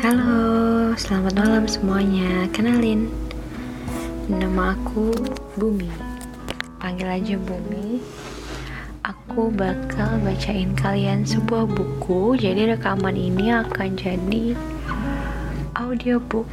Halo, 0.00 0.96
selamat 0.96 1.36
malam 1.36 1.64
semuanya. 1.68 2.48
Kenalin, 2.56 3.12
nama 4.32 4.72
aku 4.72 5.12
Bumi. 5.60 5.92
Panggil 6.80 7.04
aja 7.04 7.36
Bumi. 7.36 8.00
Aku 9.04 9.52
bakal 9.52 10.16
bacain 10.24 10.72
kalian 10.72 11.28
sebuah 11.28 11.68
buku. 11.68 12.32
Jadi 12.40 12.72
rekaman 12.72 13.12
ini 13.12 13.52
akan 13.52 13.92
jadi 13.92 14.56
audiobook 15.76 16.48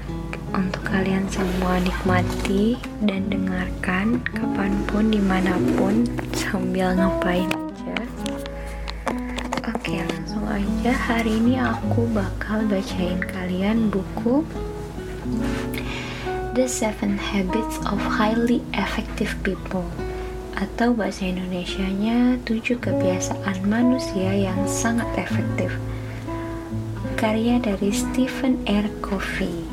untuk 0.52 0.84
kalian 0.84 1.24
semua 1.32 1.80
nikmati 1.80 2.76
dan 3.08 3.32
dengarkan 3.32 4.20
kapan 4.28 4.76
pun 4.92 5.08
di 5.08 5.24
mana 5.24 5.56
pun 5.80 6.04
sambil 6.36 6.92
ngapain 7.00 7.57
hari 10.96 11.36
ini 11.42 11.60
aku 11.60 12.08
bakal 12.16 12.64
bacain 12.70 13.20
kalian 13.20 13.92
buku 13.92 14.46
The 16.56 16.64
Seven 16.64 17.20
Habits 17.20 17.78
of 17.86 18.00
Highly 18.00 18.64
Effective 18.72 19.36
People. 19.44 19.84
Atau 20.58 20.96
bahasa 20.96 21.28
Indonesianya 21.28 22.42
7 22.48 22.80
kebiasaan 22.82 23.68
manusia 23.68 24.32
yang 24.32 24.58
sangat 24.66 25.06
efektif. 25.20 25.70
Karya 27.20 27.60
dari 27.60 27.92
Stephen 27.92 28.64
R. 28.66 28.88
Covey. 29.04 29.68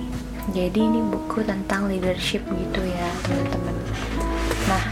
Jadi 0.53 0.77
ini 0.77 1.01
buku 1.09 1.41
tentang 1.47 1.89
leadership 1.89 2.45
gitu 2.45 2.81
ya 2.85 3.09
teman-teman. 3.25 3.77
Nah 4.69 4.85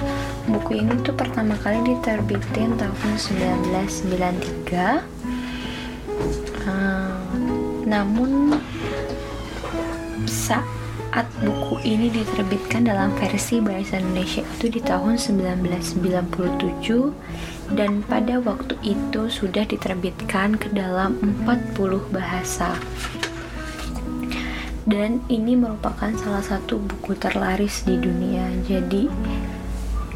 buku 0.48 0.80
ini 0.80 0.96
tuh 1.04 1.12
pertama 1.12 1.56
kali 1.60 1.80
diterbitin 1.84 2.76
tahun 2.80 3.12
1993 3.20 4.72
uh, 4.72 5.21
namun 7.92 8.56
saat 10.24 11.28
buku 11.44 11.76
ini 11.84 12.08
diterbitkan 12.08 12.88
dalam 12.88 13.12
versi 13.20 13.60
bahasa 13.60 14.00
Indonesia 14.00 14.40
itu 14.40 14.72
di 14.72 14.80
tahun 14.80 15.20
1997 15.20 17.76
dan 17.76 18.00
pada 18.08 18.40
waktu 18.40 18.80
itu 18.80 19.28
sudah 19.28 19.68
diterbitkan 19.68 20.56
ke 20.56 20.72
dalam 20.72 21.20
40 21.44 22.08
bahasa. 22.08 22.80
Dan 24.82 25.22
ini 25.28 25.54
merupakan 25.54 26.10
salah 26.16 26.42
satu 26.42 26.80
buku 26.80 27.12
terlaris 27.20 27.84
di 27.84 28.00
dunia. 28.00 28.48
Jadi 28.66 29.06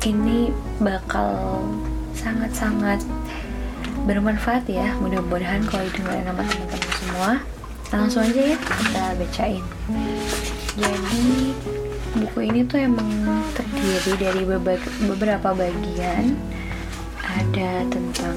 ini 0.09 0.49
bakal 0.81 1.61
sangat-sangat 2.17 3.05
bermanfaat 4.09 4.65
ya. 4.67 4.97
Mudah-mudahan 4.99 5.63
kalau 5.71 5.87
didengar 5.87 6.19
sama 6.25 6.43
teman-teman 6.43 6.93
semua 6.99 7.46
langsung 7.97 8.29
aja 8.29 8.53
ya 8.53 8.57
kita 8.61 9.17
bacain 9.17 9.65
jadi 10.77 11.25
buku 12.17 12.41
ini 12.49 12.65
tuh 12.69 12.81
emang 12.85 13.09
terdiri 13.57 14.13
dari 14.21 14.45
beberapa 15.09 15.57
bagian 15.57 16.37
ada 17.25 17.81
tentang 17.89 18.37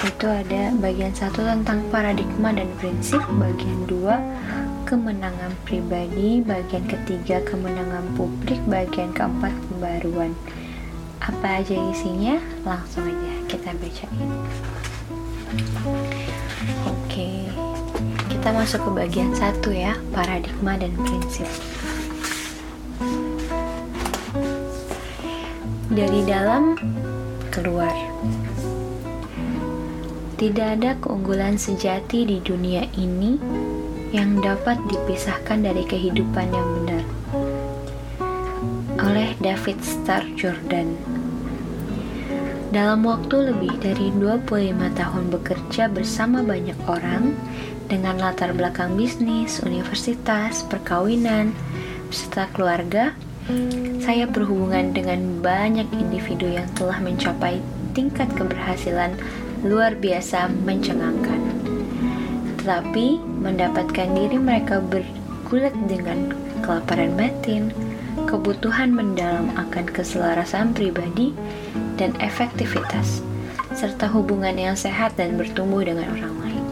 itu 0.03 0.27
ada 0.27 0.75
bagian 0.81 1.13
1 1.13 1.31
tentang 1.31 1.79
paradigma 1.93 2.49
dan 2.51 2.67
prinsip 2.81 3.21
bagian 3.39 3.87
2 3.87 4.19
kemenangan 4.85 5.49
pribadi, 5.65 6.45
bagian 6.45 6.85
ketiga 6.85 7.41
kemenangan 7.41 8.05
publik, 8.13 8.61
bagian 8.69 9.09
keempat 9.17 9.49
pembaruan. 9.65 10.37
Apa 11.25 11.65
aja 11.65 11.73
isinya? 11.89 12.37
Langsung 12.61 13.09
aja 13.09 13.34
kita 13.55 13.71
bacain. 13.79 14.31
Oke, 16.83 17.47
kita 18.27 18.51
masuk 18.51 18.83
ke 18.83 18.89
bagian 18.91 19.31
satu 19.31 19.71
ya, 19.71 19.95
paradigma 20.11 20.75
dan 20.75 20.91
prinsip. 21.07 21.47
Dari 25.87 26.19
dalam 26.27 26.75
keluar. 27.47 27.95
Tidak 30.35 30.67
ada 30.75 30.99
keunggulan 30.99 31.55
sejati 31.55 32.27
di 32.27 32.43
dunia 32.43 32.83
ini 32.99 33.39
yang 34.11 34.43
dapat 34.43 34.75
dipisahkan 34.91 35.63
dari 35.63 35.87
kehidupan 35.87 36.51
yang 36.51 36.67
benar. 36.83 37.03
Oleh 38.99 39.31
David 39.39 39.79
Starr 39.79 40.27
Jordan. 40.35 41.23
Dalam 42.75 43.07
waktu 43.07 43.55
lebih 43.55 43.71
dari 43.79 44.11
25 44.19 44.99
tahun 44.99 45.31
bekerja 45.31 45.87
bersama 45.87 46.43
banyak 46.43 46.75
orang 46.91 47.31
dengan 47.87 48.19
latar 48.19 48.51
belakang 48.51 48.99
bisnis, 48.99 49.63
universitas, 49.63 50.59
perkawinan, 50.67 51.55
serta 52.11 52.51
keluarga, 52.51 53.15
saya 54.03 54.27
berhubungan 54.27 54.91
dengan 54.91 55.39
banyak 55.39 55.87
individu 55.95 56.51
yang 56.51 56.67
telah 56.75 56.99
mencapai 56.99 57.63
tingkat 57.95 58.27
keberhasilan 58.35 59.15
luar 59.63 59.95
biasa 59.95 60.51
mencengangkan. 60.67 61.39
Tetapi 62.59 63.23
mendapatkan 63.39 64.09
diri 64.11 64.35
mereka 64.35 64.83
bergulat 64.83 65.71
dengan 65.87 66.35
kelaparan 66.59 67.15
batin, 67.15 67.71
kebutuhan 68.27 68.91
mendalam 68.91 69.47
akan 69.55 69.87
keselarasan 69.87 70.75
pribadi 70.75 71.31
dan 71.95 72.15
efektivitas, 72.21 73.23
serta 73.75 74.07
hubungan 74.11 74.55
yang 74.55 74.75
sehat 74.75 75.15
dan 75.19 75.39
bertumbuh 75.39 75.83
dengan 75.83 76.11
orang 76.11 76.35
lain. 76.43 76.65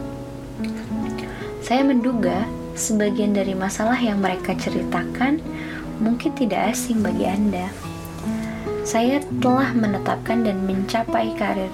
Saya 1.64 1.82
menduga 1.84 2.44
sebagian 2.76 3.32
dari 3.32 3.56
masalah 3.56 3.96
yang 3.96 4.20
mereka 4.20 4.52
ceritakan 4.54 5.40
mungkin 5.98 6.36
tidak 6.36 6.76
asing 6.76 7.00
bagi 7.00 7.24
Anda. 7.24 7.72
Saya 8.84 9.24
telah 9.40 9.72
menetapkan 9.72 10.44
dan 10.44 10.68
mencapai 10.68 11.32
karir 11.40 11.72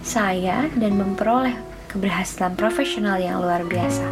saya 0.00 0.72
dan 0.80 0.96
memperoleh 0.96 1.52
keberhasilan 1.92 2.56
profesional 2.56 3.20
yang 3.20 3.44
luar 3.44 3.60
biasa. 3.68 4.04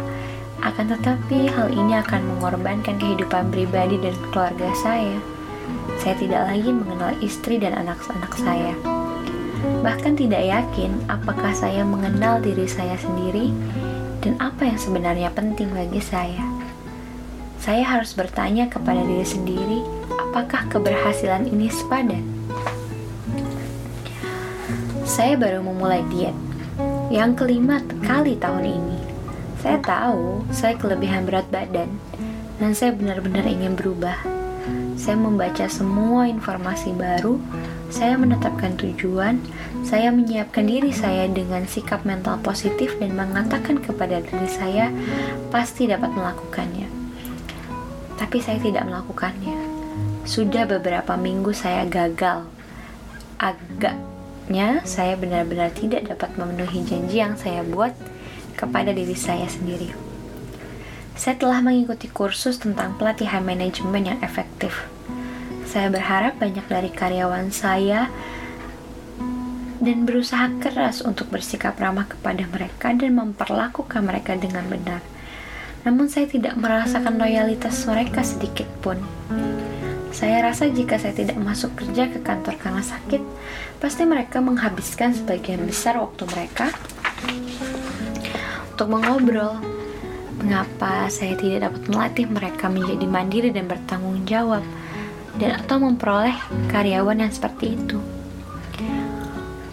Akan 0.61 0.91
tetapi, 0.91 1.49
hal 1.49 1.71
ini 1.71 1.97
akan 1.97 2.35
mengorbankan 2.35 2.99
kehidupan 2.99 3.49
pribadi 3.49 3.97
dan 3.97 4.13
keluarga 4.29 4.69
saya. 4.83 5.17
Saya 5.97 6.13
tidak 6.21 6.41
lagi 6.45 6.69
mengenal 6.69 7.17
istri 7.25 7.57
dan 7.57 7.73
anak-anak 7.73 8.33
saya. 8.37 8.77
Bahkan 9.81 10.13
tidak 10.15 10.45
yakin 10.45 10.93
apakah 11.09 11.51
saya 11.51 11.81
mengenal 11.81 12.37
diri 12.39 12.69
saya 12.69 12.93
sendiri 13.01 13.49
dan 14.21 14.37
apa 14.37 14.67
yang 14.69 14.77
sebenarnya 14.77 15.33
penting 15.33 15.73
bagi 15.73 15.99
saya. 16.03 16.43
Saya 17.59 17.83
harus 17.83 18.15
bertanya 18.15 18.71
kepada 18.71 19.03
diri 19.03 19.27
sendiri, 19.27 19.83
apakah 20.15 20.63
keberhasilan 20.71 21.43
ini 21.51 21.67
sepadan? 21.67 22.23
Saya 25.03 25.35
baru 25.35 25.59
memulai 25.59 25.99
diet, 26.07 26.37
yang 27.11 27.35
kelima 27.35 27.83
kali 28.05 28.39
tahun 28.39 28.63
ini. 28.63 28.97
Saya 29.59 29.75
tahu 29.83 30.47
saya 30.55 30.79
kelebihan 30.79 31.27
berat 31.27 31.51
badan 31.51 31.91
dan 32.63 32.71
saya 32.71 32.95
benar-benar 32.95 33.43
ingin 33.43 33.75
berubah. 33.75 34.38
Saya 34.99 35.15
membaca 35.15 35.63
semua 35.71 36.27
informasi 36.27 36.91
baru, 36.91 37.39
saya 37.87 38.19
menetapkan 38.19 38.75
tujuan, 38.75 39.39
saya 39.87 40.11
menyiapkan 40.11 40.67
diri 40.67 40.91
saya 40.91 41.31
dengan 41.31 41.63
sikap 41.63 42.03
mental 42.03 42.35
positif 42.43 42.99
dan 42.99 43.15
mengatakan 43.15 43.79
kepada 43.79 44.19
diri 44.19 44.49
saya 44.51 44.91
pasti 45.55 45.87
dapat 45.87 46.11
melakukannya. 46.11 46.91
Tapi 48.19 48.37
saya 48.43 48.59
tidak 48.59 48.83
melakukannya. 48.91 49.55
Sudah 50.27 50.67
beberapa 50.67 51.15
minggu 51.15 51.55
saya 51.55 51.87
gagal. 51.87 52.43
Agak 53.39 53.95
Akhirnya, 54.49 54.81
saya 54.81 55.13
benar-benar 55.13 55.69
tidak 55.77 56.09
dapat 56.09 56.33
memenuhi 56.33 56.81
janji 56.81 57.21
yang 57.21 57.37
saya 57.37 57.61
buat 57.61 57.93
kepada 58.57 58.89
diri 58.89 59.13
saya 59.13 59.45
sendiri. 59.45 60.08
Saya 61.19 61.35
telah 61.35 61.59
mengikuti 61.59 62.07
kursus 62.07 62.63
tentang 62.63 62.95
pelatihan 62.95 63.43
manajemen 63.43 64.07
yang 64.07 64.19
efektif. 64.23 64.87
Saya 65.67 65.91
berharap 65.91 66.39
banyak 66.39 66.63
dari 66.71 66.87
karyawan 66.87 67.51
saya 67.51 68.07
dan 69.83 70.07
berusaha 70.07 70.47
keras 70.63 71.03
untuk 71.03 71.27
bersikap 71.27 71.75
ramah 71.75 72.07
kepada 72.07 72.47
mereka 72.47 72.95
dan 72.95 73.19
memperlakukan 73.19 73.99
mereka 73.99 74.39
dengan 74.39 74.63
benar. 74.71 75.03
Namun 75.83 76.07
saya 76.07 76.23
tidak 76.31 76.55
merasakan 76.55 77.19
loyalitas 77.19 77.83
mereka 77.83 78.23
sedikit 78.23 78.71
pun. 78.79 78.95
Saya 80.15 80.39
rasa 80.47 80.71
jika 80.71 80.95
saya 80.95 81.11
tidak 81.11 81.35
masuk 81.35 81.75
kerja 81.75 82.07
ke 82.07 82.23
kantor 82.23 82.55
karena 82.63 82.79
sakit, 82.79 83.19
pasti 83.83 84.07
mereka 84.07 84.39
menghabiskan 84.39 85.11
sebagian 85.11 85.67
besar 85.67 85.99
waktu 85.99 86.23
mereka 86.31 86.71
untuk 88.71 88.87
mengobrol. 88.87 89.68
Mengapa 90.39 91.11
saya 91.11 91.35
tidak 91.35 91.67
dapat 91.67 91.83
melatih 91.91 92.27
mereka 92.31 92.71
menjadi 92.71 93.05
mandiri 93.05 93.49
dan 93.51 93.67
bertanggung 93.67 94.23
jawab, 94.23 94.63
dan 95.35 95.59
atau 95.59 95.83
memperoleh 95.83 96.35
karyawan 96.71 97.27
yang 97.27 97.31
seperti 97.31 97.75
itu? 97.75 97.99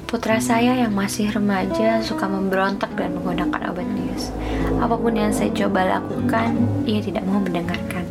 Putra 0.06 0.38
saya 0.38 0.74
yang 0.74 0.94
masih 0.94 1.30
remaja 1.34 1.98
suka 2.02 2.30
memberontak 2.30 2.94
dan 2.94 3.14
menggunakan 3.14 3.74
obat 3.74 3.86
bius. 3.90 4.30
Apa 4.78 4.94
pun 4.94 5.14
yang 5.18 5.34
saya 5.34 5.50
coba 5.50 5.98
lakukan, 5.98 6.54
ia 6.86 7.02
tidak 7.02 7.26
mau 7.26 7.42
mendengarkan. 7.42 8.06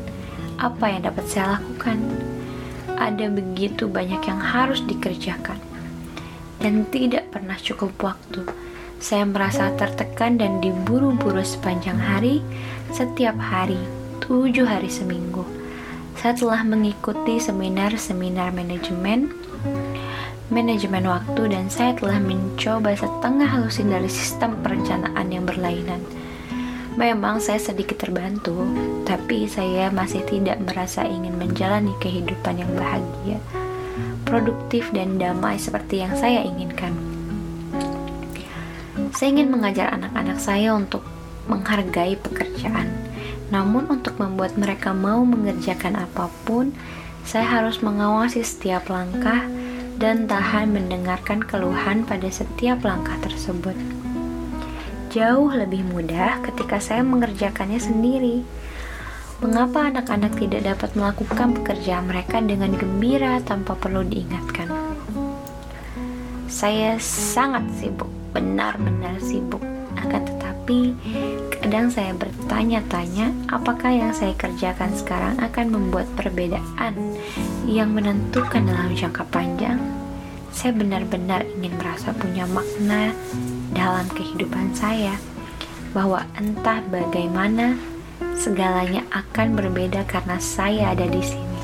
Apa 0.59 0.91
yang 0.91 1.07
dapat 1.07 1.23
saya 1.27 1.59
lakukan? 1.59 1.99
Ada 2.95 3.31
begitu 3.31 3.91
banyak 3.91 4.23
yang 4.23 4.39
harus 4.39 4.79
dikerjakan, 4.87 5.59
dan 6.63 6.87
tidak 6.87 7.27
pernah 7.35 7.59
cukup 7.59 7.91
waktu. 7.99 8.47
Saya 8.99 9.27
merasa 9.27 9.75
tertekan 9.75 10.39
dan 10.39 10.63
diburu-buru 10.63 11.43
sepanjang 11.43 11.99
hari, 11.99 12.39
setiap 12.95 13.35
hari, 13.35 13.79
tujuh 14.23 14.63
hari 14.63 14.87
seminggu. 14.87 15.43
Saya 16.15 16.31
telah 16.31 16.63
mengikuti 16.63 17.37
seminar-seminar 17.37 18.55
manajemen, 18.55 19.35
manajemen 20.47 21.05
waktu 21.05 21.51
dan 21.51 21.67
saya 21.67 21.91
telah 21.97 22.17
mencoba 22.23 22.95
setengah 22.95 23.45
halusin 23.45 23.91
dari 23.91 24.07
sistem 24.07 24.55
perencanaan 24.63 25.27
yang 25.27 25.43
berlainan. 25.43 25.99
Memang 26.95 27.43
saya 27.43 27.59
sedikit 27.59 27.99
terbantu, 27.99 28.63
tapi 29.03 29.51
saya 29.51 29.91
masih 29.91 30.23
tidak 30.23 30.55
merasa 30.63 31.03
ingin 31.03 31.35
menjalani 31.35 31.91
kehidupan 31.99 32.63
yang 32.63 32.71
bahagia, 32.79 33.43
produktif 34.23 34.87
dan 34.95 35.19
damai 35.19 35.59
seperti 35.59 35.99
yang 35.99 36.15
saya 36.15 36.39
inginkan. 36.47 37.14
Saya 39.15 39.31
ingin 39.31 39.47
mengajar 39.47 39.95
anak-anak 39.95 40.43
saya 40.43 40.75
untuk 40.75 40.99
menghargai 41.47 42.19
pekerjaan. 42.19 42.91
Namun 43.47 43.87
untuk 43.87 44.19
membuat 44.19 44.59
mereka 44.59 44.91
mau 44.91 45.23
mengerjakan 45.23 45.95
apa 45.95 46.27
pun, 46.43 46.75
saya 47.23 47.47
harus 47.47 47.79
mengawasi 47.79 48.43
setiap 48.43 48.91
langkah 48.91 49.47
dan 49.95 50.27
tahan 50.27 50.75
mendengarkan 50.75 51.39
keluhan 51.39 52.03
pada 52.03 52.27
setiap 52.27 52.83
langkah 52.83 53.15
tersebut. 53.23 53.79
Jauh 55.15 55.47
lebih 55.47 55.87
mudah 55.87 56.43
ketika 56.43 56.83
saya 56.83 56.99
mengerjakannya 56.99 57.79
sendiri. 57.79 58.43
Mengapa 59.39 59.87
anak-anak 59.95 60.35
tidak 60.35 60.75
dapat 60.75 60.91
melakukan 60.91 61.55
pekerjaan 61.55 62.11
mereka 62.11 62.43
dengan 62.43 62.75
gembira 62.75 63.39
tanpa 63.47 63.79
perlu 63.79 64.03
diingatkan? 64.03 64.67
Saya 66.51 66.99
sangat 66.99 67.63
sibuk, 67.79 68.11
benar-benar 68.35 69.15
sibuk. 69.23 69.63
Akan 69.95 70.27
tetapi, 70.27 70.91
kadang 71.55 71.87
saya 71.87 72.11
bertanya-tanya 72.11 73.31
apakah 73.47 73.95
yang 73.95 74.11
saya 74.11 74.35
kerjakan 74.35 74.91
sekarang 74.91 75.39
akan 75.39 75.71
membuat 75.71 76.03
perbedaan 76.19 77.15
yang 77.63 77.95
menentukan 77.95 78.67
dalam 78.67 78.91
jangka 78.91 79.23
panjang, 79.31 79.79
saya 80.51 80.75
benar-benar 80.75 81.47
ingin 81.55 81.79
merasa 81.79 82.11
punya 82.11 82.43
makna 82.51 83.15
dalam 83.71 84.03
kehidupan 84.11 84.75
saya, 84.75 85.15
bahwa 85.95 86.27
entah 86.35 86.83
bagaimana 86.91 87.79
segalanya 88.35 89.07
akan 89.15 89.55
berbeda 89.55 90.03
karena 90.11 90.35
saya 90.43 90.91
ada 90.91 91.07
di 91.07 91.23
sini. 91.23 91.59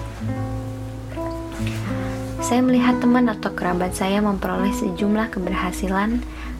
Saya 2.41 2.67
melihat 2.67 2.99
teman 2.99 3.31
atau 3.31 3.51
kerabat 3.55 3.95
saya 3.95 4.19
memperoleh 4.19 4.75
sejumlah 4.75 5.31
keberhasilan 5.31 6.19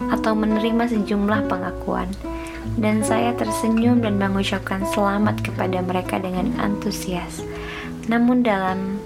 atau 0.10 0.34
menerima 0.34 0.90
sejumlah 0.90 1.46
pengakuan, 1.46 2.10
dan 2.82 3.06
saya 3.06 3.36
tersenyum 3.38 4.02
dan 4.02 4.18
mengucapkan 4.18 4.82
selamat 4.90 5.46
kepada 5.46 5.84
mereka 5.86 6.18
dengan 6.18 6.56
antusias. 6.58 7.46
Namun 8.10 8.42
dalam 8.42 8.98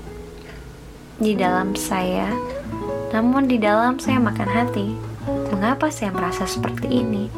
di 1.20 1.36
dalam 1.36 1.76
saya, 1.76 2.32
namun 3.12 3.48
di 3.48 3.56
dalam 3.60 4.00
saya 4.00 4.20
makan 4.20 4.50
hati. 4.52 4.88
Mengapa 5.26 5.90
saya 5.90 6.14
merasa 6.14 6.46
seperti 6.46 7.02
ini? 7.02 7.32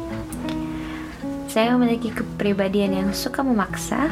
Saya 1.48 1.72
memiliki 1.78 2.12
kepribadian 2.12 2.92
yang 2.92 3.10
suka 3.16 3.40
memaksa. 3.40 4.10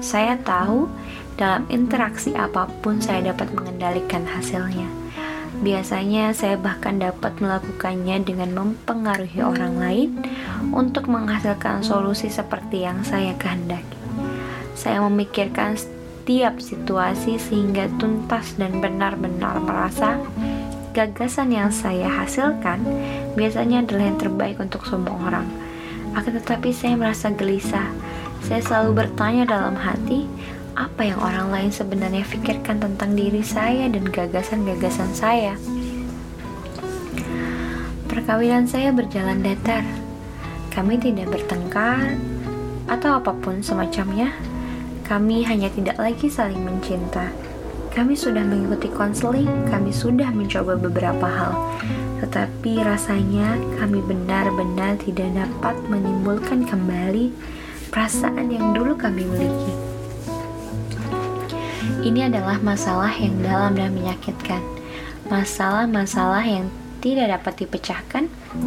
Saya 0.00 0.40
tahu 0.40 0.88
dalam 1.36 1.68
interaksi 1.68 2.32
apa 2.32 2.70
pun 2.80 3.02
saya 3.02 3.34
dapat 3.34 3.52
mengendalikan 3.52 4.24
hasilnya. 4.24 4.99
Biasanya 5.60 6.32
saya 6.32 6.56
bahkan 6.56 6.96
dapat 6.96 7.36
melakukannya 7.36 8.24
dengan 8.24 8.56
mempengaruhi 8.56 9.44
orang 9.44 9.76
lain 9.76 10.10
untuk 10.72 11.04
menghasilkan 11.04 11.84
solusi 11.84 12.32
seperti 12.32 12.88
yang 12.88 13.04
saya 13.04 13.36
kehendaki. 13.36 14.00
Saya 14.72 15.04
memikirkan 15.04 15.76
setiap 15.76 16.56
situasi 16.64 17.36
sehingga 17.36 17.92
tuntas 18.00 18.56
dan 18.56 18.80
benar-benar 18.80 19.60
merasa 19.60 20.16
gagasan 20.96 21.52
yang 21.52 21.68
saya 21.68 22.08
hasilkan 22.08 22.80
biasanya 23.36 23.84
adalah 23.84 24.04
yang 24.08 24.18
terbaik 24.18 24.56
untuk 24.56 24.88
semua 24.88 25.12
orang. 25.28 25.46
Akan 26.16 26.40
tetapi 26.40 26.72
saya 26.72 26.96
merasa 26.96 27.28
gelisah. 27.30 27.92
Saya 28.40 28.64
selalu 28.64 29.04
bertanya 29.04 29.44
dalam 29.44 29.76
hati, 29.76 30.24
apa 30.80 31.04
yang 31.04 31.20
orang 31.20 31.52
lain 31.52 31.68
sebenarnya 31.68 32.24
pikirkan 32.24 32.80
tentang 32.80 33.12
diri 33.12 33.44
saya 33.44 33.84
dan 33.92 34.08
gagasan-gagasan 34.08 35.12
saya. 35.12 35.60
Perkawinan 38.08 38.64
saya 38.64 38.88
berjalan 38.88 39.44
datar. 39.44 39.84
Kami 40.72 40.96
tidak 40.96 41.28
bertengkar 41.28 42.16
atau 42.88 43.20
apa 43.20 43.36
pun 43.36 43.60
semacamnya 43.60 44.32
kami 45.04 45.42
hanya 45.42 45.68
tidak 45.74 45.98
lagi 45.98 46.30
saling 46.30 46.62
mencinta. 46.62 47.28
Kami 47.90 48.14
sudah 48.14 48.46
mengikuti 48.46 48.86
konseling, 48.86 49.50
kami 49.66 49.90
sudah 49.90 50.30
mencoba 50.30 50.78
beberapa 50.78 51.26
hal, 51.26 51.52
tetapi 52.22 52.78
rasanya 52.86 53.58
kami 53.82 53.98
benar-benar 54.06 54.94
tidak 55.02 55.34
dapat 55.34 55.74
menimbulkan 55.90 56.62
kembali 56.62 57.34
perasaan 57.90 58.54
yang 58.54 58.70
dulu 58.70 58.94
kami 58.94 59.26
miliki. 59.26 59.89
Ini 62.00 62.32
adalah 62.32 62.56
masalah 62.64 63.12
yang 63.12 63.36
dalam 63.44 63.76
dan 63.76 63.92
menyakitkan, 63.92 64.64
masalah-masalah 65.28 66.40
yang 66.48 66.72
tidak 67.04 67.36
dapat 67.36 67.64
dipecahkan 67.64 68.24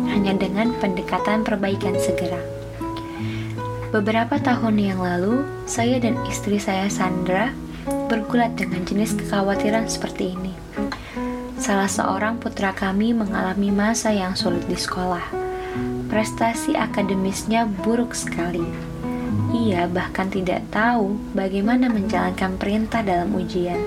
hanya 0.09 0.37
dengan 0.37 0.69
pendekatan 0.77 1.41
perbaikan 1.41 1.97
segera. 1.97 2.37
Beberapa 3.89 4.37
tahun 4.37 4.77
yang 4.77 5.01
lalu, 5.01 5.45
saya 5.65 5.97
dan 5.97 6.17
istri 6.29 6.61
saya 6.61 6.89
Sandra 6.93 7.49
bergulat 8.05 8.53
dengan 8.53 8.85
jenis 8.85 9.17
kekhawatiran 9.17 9.89
seperti 9.89 10.37
ini. 10.37 10.53
Salah 11.57 11.89
seorang 11.89 12.37
putra 12.37 12.69
kami 12.69 13.17
mengalami 13.17 13.73
masa 13.73 14.13
yang 14.13 14.37
sulit 14.37 14.61
di 14.69 14.77
sekolah. 14.77 15.25
Prestasi 16.05 16.77
akademisnya 16.77 17.65
buruk 17.65 18.13
sekali. 18.13 18.92
Ia 19.53 19.85
bahkan 19.85 20.33
tidak 20.33 20.65
tahu 20.73 21.13
bagaimana 21.37 21.87
menjalankan 21.87 22.57
perintah 22.57 23.05
dalam 23.05 23.29
ujian, 23.37 23.79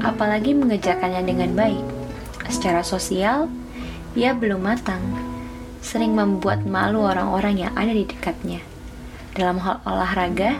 apalagi 0.00 0.56
mengerjakannya 0.56 1.22
dengan 1.22 1.52
baik. 1.52 1.84
Secara 2.48 2.80
sosial, 2.80 3.52
ia 4.16 4.32
belum 4.32 4.64
matang, 4.64 5.04
sering 5.84 6.16
membuat 6.16 6.64
malu 6.64 7.04
orang-orang 7.04 7.68
yang 7.68 7.72
ada 7.76 7.92
di 7.92 8.08
dekatnya 8.08 8.64
dalam 9.36 9.60
hal 9.60 9.84
olahraga, 9.84 10.58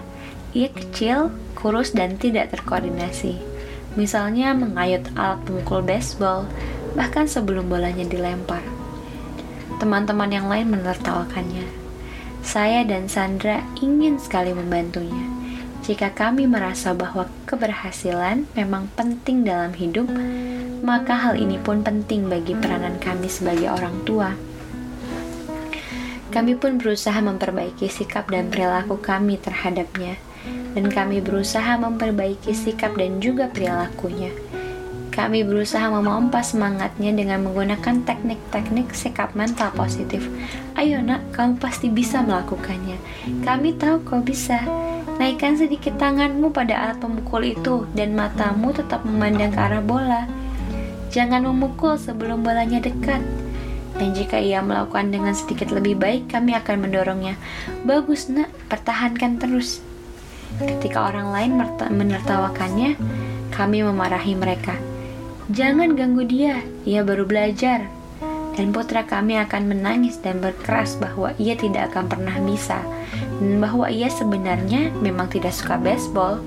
ia 0.53 0.69
kecil, 0.69 1.33
kurus, 1.57 1.97
dan 1.97 2.21
tidak 2.21 2.53
terkoordinasi. 2.53 3.41
Misalnya 3.97 4.53
mengayut 4.53 5.09
alat 5.17 5.41
pemukul 5.49 5.81
baseball, 5.81 6.45
bahkan 6.93 7.25
sebelum 7.25 7.73
bolanya 7.73 8.05
dilempar. 8.05 8.61
Teman-teman 9.81 10.29
yang 10.29 10.47
lain 10.53 10.69
menertawakannya. 10.69 11.65
Saya 12.47 12.87
dan 12.87 13.11
Sandra 13.11 13.59
ingin 13.83 14.23
sekali 14.23 14.55
membantunya. 14.55 15.27
Jika 15.83 16.15
kami 16.15 16.47
merasa 16.47 16.95
bahwa 16.95 17.27
keberhasilan 17.43 18.47
memang 18.55 18.87
penting 18.95 19.43
dalam 19.43 19.75
hidup, 19.75 20.07
maka 20.79 21.19
hal 21.19 21.35
ini 21.35 21.59
pun 21.59 21.83
penting 21.83 22.31
bagi 22.31 22.55
peranan 22.55 23.03
kami 23.03 23.27
sebagai 23.27 23.67
orang 23.67 23.99
tua. 24.07 24.31
Kami 26.31 26.55
pun 26.55 26.79
berusaha 26.79 27.19
memperbaiki 27.19 27.91
sikap 27.91 28.31
dan 28.31 28.47
perilaku 28.47 28.95
kami 29.03 29.43
terhadapnya, 29.43 30.15
dan 30.79 30.87
kami 30.87 31.19
berusaha 31.19 31.75
memperbaiki 31.75 32.55
sikap 32.55 32.95
dan 32.95 33.19
juga 33.19 33.51
perilakunya. 33.51 34.31
Kami 35.17 35.49
berusaha 35.49 35.89
memompa 35.89 36.45
semangatnya 36.45 37.09
dengan 37.09 37.41
menggunakan 37.41 38.05
teknik-teknik 38.05 38.93
sikap 38.93 39.33
mental 39.33 39.73
positif. 39.73 40.29
Ayo 40.77 41.01
nak, 41.01 41.33
kamu 41.33 41.57
pasti 41.57 41.89
bisa 41.89 42.21
melakukannya. 42.21 43.01
Kami 43.41 43.81
tahu 43.81 44.05
kau 44.05 44.21
bisa. 44.21 44.61
Naikkan 45.17 45.57
sedikit 45.57 45.97
tanganmu 45.97 46.53
pada 46.53 46.77
alat 46.77 47.01
pemukul 47.01 47.49
itu 47.49 47.89
dan 47.97 48.13
matamu 48.13 48.77
tetap 48.77 49.09
memandang 49.09 49.57
ke 49.57 49.61
arah 49.65 49.81
bola. 49.81 50.29
Jangan 51.09 51.49
memukul 51.49 51.97
sebelum 51.97 52.45
bolanya 52.45 52.85
dekat 52.85 53.25
dan 53.97 54.13
jika 54.13 54.37
ia 54.37 54.61
melakukan 54.61 55.09
dengan 55.09 55.33
sedikit 55.33 55.73
lebih 55.73 55.97
baik, 55.97 56.29
kami 56.29 56.53
akan 56.53 56.85
mendorongnya. 56.85 57.41
Bagus 57.89 58.29
nak, 58.29 58.53
pertahankan 58.69 59.41
terus. 59.41 59.81
Ketika 60.61 61.09
orang 61.09 61.33
lain 61.33 61.57
menertawakannya, 61.97 63.01
kami 63.57 63.81
memarahi 63.81 64.37
mereka. 64.37 64.77
Jangan 65.47 65.95
ganggu 65.95 66.27
dia, 66.27 66.59
ia 66.83 67.07
baru 67.07 67.23
belajar. 67.23 67.87
dan 68.57 68.73
putra 68.73 69.05
kami 69.05 69.37
akan 69.37 69.69
menangis 69.69 70.17
dan 70.19 70.41
berkeras 70.41 70.97
bahwa 70.97 71.37
ia 71.37 71.53
tidak 71.55 71.93
akan 71.93 72.09
pernah 72.09 72.37
bisa, 72.41 72.81
dan 73.39 73.61
bahwa 73.61 73.87
ia 73.93 74.09
sebenarnya 74.09 74.91
memang 75.05 75.29
tidak 75.29 75.53
suka 75.53 75.77
baseball. 75.77 76.41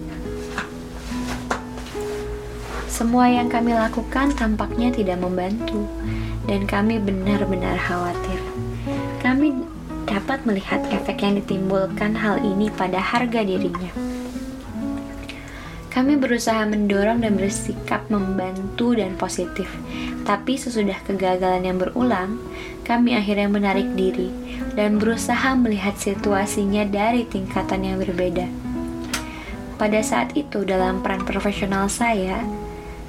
Semua 2.89 3.29
yang 3.31 3.47
kami 3.47 3.77
lakukan 3.77 4.33
tampaknya 4.33 4.89
tidak 4.89 5.21
membantu, 5.21 5.85
dan 6.49 6.65
kami 6.65 6.97
benar-benar 6.97 7.77
khawatir. 7.77 8.41
Kami 9.21 9.53
dapat 10.09 10.41
melihat 10.49 10.81
efek 10.89 11.21
yang 11.21 11.37
ditimbulkan 11.37 12.17
hal 12.17 12.41
ini 12.41 12.73
pada 12.73 12.97
harga 12.97 13.45
dirinya. 13.45 13.93
Kami 15.89 16.21
berusaha 16.21 16.69
mendorong 16.69 17.25
dan 17.25 17.33
bersikap 17.33 18.05
membantu 18.13 18.93
dan 18.93 19.17
positif, 19.17 19.65
tapi 20.21 20.53
sesudah 20.53 21.01
kegagalan 21.01 21.65
yang 21.65 21.81
berulang, 21.81 22.37
kami 22.85 23.17
akhirnya 23.17 23.49
menarik 23.49 23.89
diri 23.97 24.29
dan 24.77 25.01
berusaha 25.01 25.57
melihat 25.57 25.97
situasinya 25.97 26.85
dari 26.85 27.25
tingkatan 27.25 27.81
yang 27.81 27.97
berbeda. 27.97 28.45
Pada 29.81 29.99
saat 30.05 30.37
itu, 30.37 30.61
dalam 30.61 31.01
peran 31.01 31.25
profesional 31.25 31.89
saya, 31.89 32.37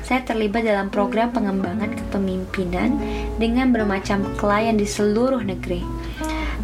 saya 0.00 0.25
terlibat 0.25 0.64
dalam 0.64 0.88
program 0.88 1.28
pengembangan 1.37 1.92
kepemimpinan 1.92 2.96
dengan 3.37 3.76
bermacam 3.76 4.25
klien 4.40 4.80
di 4.80 4.88
seluruh 4.88 5.44
negeri. 5.44 5.84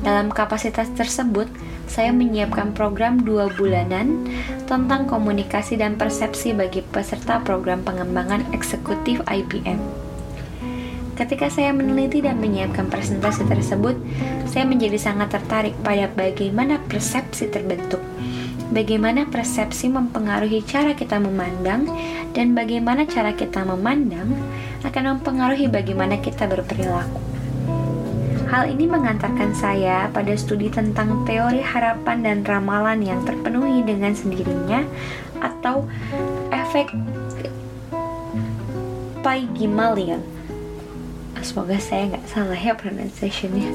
Dalam 0.00 0.32
kapasitas 0.32 0.88
tersebut, 0.96 1.50
saya 1.86 2.10
menyiapkan 2.12 2.74
program 2.74 3.22
dua 3.22 3.50
bulanan 3.54 4.26
tentang 4.66 5.06
komunikasi 5.06 5.78
dan 5.78 5.94
persepsi 5.94 6.52
bagi 6.52 6.82
peserta 6.82 7.40
program 7.40 7.82
pengembangan 7.86 8.44
eksekutif 8.52 9.22
IBM. 9.26 9.78
Ketika 11.16 11.48
saya 11.48 11.72
meneliti 11.72 12.20
dan 12.20 12.36
menyiapkan 12.36 12.92
presentasi 12.92 13.48
tersebut, 13.48 13.96
saya 14.44 14.68
menjadi 14.68 15.00
sangat 15.00 15.32
tertarik 15.32 15.72
pada 15.80 16.12
bagaimana 16.12 16.76
persepsi 16.84 17.48
terbentuk 17.48 18.04
bagaimana 18.70 19.26
persepsi 19.30 19.86
mempengaruhi 19.86 20.62
cara 20.66 20.94
kita 20.96 21.22
memandang, 21.22 21.86
dan 22.34 22.52
bagaimana 22.52 23.06
cara 23.06 23.32
kita 23.32 23.62
memandang 23.62 24.34
akan 24.82 25.18
mempengaruhi 25.18 25.70
bagaimana 25.70 26.18
kita 26.18 26.46
berperilaku. 26.50 27.35
Hal 28.46 28.70
ini 28.70 28.86
mengantarkan 28.86 29.50
saya 29.58 30.06
pada 30.14 30.30
studi 30.38 30.70
tentang 30.70 31.26
teori 31.26 31.58
harapan 31.58 32.22
dan 32.22 32.38
ramalan 32.46 33.02
yang 33.02 33.20
terpenuhi 33.26 33.82
dengan 33.82 34.14
sendirinya 34.14 34.86
atau 35.42 35.84
efek 36.54 36.94
Pygmalion. 39.26 40.22
Semoga 41.42 41.78
saya 41.82 42.14
nggak 42.14 42.26
salah 42.30 42.58
ya 42.58 42.78
pronunciationnya 42.78 43.70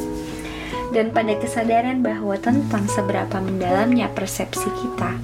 dan 0.91 1.11
pada 1.15 1.35
kesadaran 1.39 2.03
bahwa 2.03 2.35
tentang 2.35 2.83
seberapa 2.91 3.39
mendalamnya 3.39 4.11
persepsi 4.11 4.67
kita. 4.79 5.15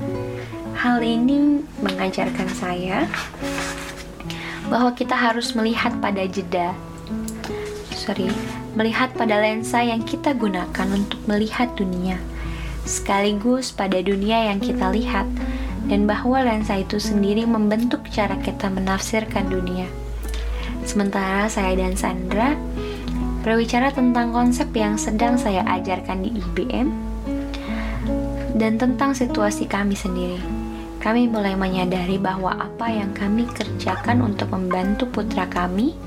Hal 0.80 1.04
ini 1.04 1.64
mengajarkan 1.84 2.48
saya 2.56 3.08
bahwa 4.72 4.92
kita 4.96 5.16
harus 5.16 5.56
melihat 5.56 5.96
pada 6.00 6.24
jeda. 6.28 6.72
Sorry, 7.96 8.32
melihat 8.78 9.10
pada 9.18 9.42
lensa 9.42 9.82
yang 9.82 10.06
kita 10.06 10.38
gunakan 10.38 10.88
untuk 10.94 11.18
melihat 11.26 11.74
dunia, 11.74 12.22
sekaligus 12.86 13.74
pada 13.74 13.98
dunia 14.06 14.54
yang 14.54 14.62
kita 14.62 14.94
lihat, 14.94 15.26
dan 15.90 16.06
bahwa 16.06 16.46
lensa 16.46 16.78
itu 16.78 17.02
sendiri 17.02 17.50
membentuk 17.50 18.06
cara 18.14 18.38
kita 18.38 18.70
menafsirkan 18.70 19.50
dunia. 19.50 19.90
Sementara 20.86 21.50
saya 21.50 21.74
dan 21.74 21.98
Sandra 21.98 22.54
berbicara 23.42 23.90
tentang 23.90 24.30
konsep 24.30 24.70
yang 24.78 24.94
sedang 24.94 25.42
saya 25.42 25.66
ajarkan 25.66 26.22
di 26.22 26.38
IBM 26.38 26.88
dan 28.62 28.78
tentang 28.78 29.18
situasi 29.18 29.66
kami 29.66 29.98
sendiri. 29.98 30.38
Kami 31.02 31.26
mulai 31.26 31.58
menyadari 31.58 32.22
bahwa 32.22 32.54
apa 32.54 32.94
yang 32.94 33.10
kami 33.16 33.50
kerjakan 33.58 34.22
untuk 34.22 34.54
membantu 34.54 35.10
putra 35.10 35.50
kami 35.50 35.98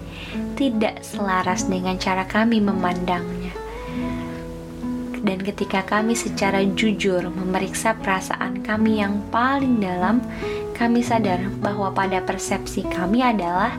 tidak 0.61 1.01
selaras 1.01 1.65
dengan 1.65 1.97
cara 1.97 2.29
kami 2.29 2.61
memandangnya. 2.61 3.57
Dan 5.21 5.41
ketika 5.41 5.81
kami 5.85 6.13
secara 6.13 6.61
jujur 6.65 7.33
memeriksa 7.33 7.97
perasaan 7.97 8.61
kami 8.61 9.01
yang 9.01 9.25
paling 9.33 9.81
dalam, 9.81 10.21
kami 10.77 11.01
sadar 11.01 11.41
bahwa 11.65 11.93
pada 11.93 12.21
persepsi 12.21 12.85
kami 12.89 13.25
adalah 13.25 13.73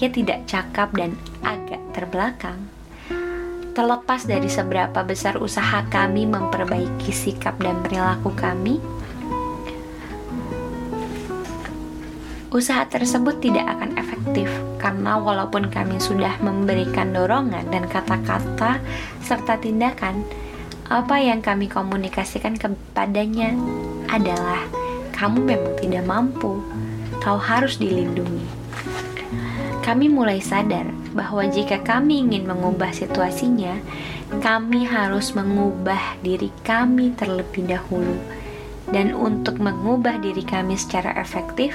ia 0.00 0.08
tidak 0.08 0.48
cakap 0.48 0.92
dan 0.96 1.16
agak 1.44 1.80
terbelakang. 1.92 2.60
Terlepas 3.72 4.28
dari 4.28 4.52
seberapa 4.52 5.00
besar 5.00 5.40
usaha 5.40 5.80
kami 5.88 6.28
memperbaiki 6.28 7.08
sikap 7.08 7.56
dan 7.56 7.80
perilaku 7.80 8.28
kami, 8.36 8.76
usaha 12.52 12.84
tersebut 12.84 13.40
tidak 13.40 13.64
akan 13.64 13.96
efektif 13.96 14.52
karena 14.76 15.16
walaupun 15.16 15.72
kami 15.72 15.96
sudah 15.96 16.36
memberikan 16.44 17.16
dorongan 17.16 17.64
dan 17.72 17.88
kata-kata 17.88 18.78
serta 19.24 19.56
tindakan, 19.56 20.20
apa 20.92 21.16
yang 21.16 21.40
kami 21.40 21.72
komunikasikan 21.72 22.60
kepadanya 22.60 23.56
adalah 24.12 24.60
kamu 25.16 25.38
memang 25.48 25.74
tidak 25.80 26.04
mampu, 26.04 26.60
kau 27.24 27.40
harus 27.40 27.80
dilindungi. 27.80 28.44
Kami 29.82 30.06
mulai 30.12 30.38
sadar 30.38 30.86
bahwa 31.16 31.42
jika 31.48 31.80
kami 31.82 32.22
ingin 32.22 32.46
mengubah 32.46 32.92
situasinya, 32.94 33.80
kami 34.38 34.86
harus 34.86 35.34
mengubah 35.34 36.20
diri 36.22 36.52
kami 36.62 37.16
terlebih 37.16 37.66
dahulu. 37.66 38.14
Dan 38.92 39.14
untuk 39.14 39.58
mengubah 39.62 40.20
diri 40.20 40.44
kami 40.44 40.76
secara 40.76 41.16
efektif, 41.18 41.74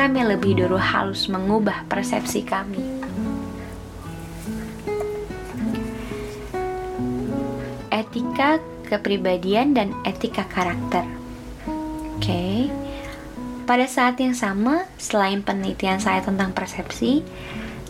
kami 0.00 0.24
lebih 0.24 0.56
dulu 0.56 0.80
harus 0.80 1.28
mengubah 1.28 1.84
persepsi 1.84 2.40
kami. 2.40 2.80
Etika 7.92 8.64
kepribadian 8.88 9.76
dan 9.76 9.92
etika 10.08 10.48
karakter. 10.48 11.04
Oke. 12.16 12.16
Okay. 12.16 12.58
Pada 13.68 13.84
saat 13.84 14.16
yang 14.16 14.32
sama, 14.32 14.88
selain 14.96 15.44
penelitian 15.44 16.00
saya 16.00 16.24
tentang 16.24 16.56
persepsi, 16.56 17.20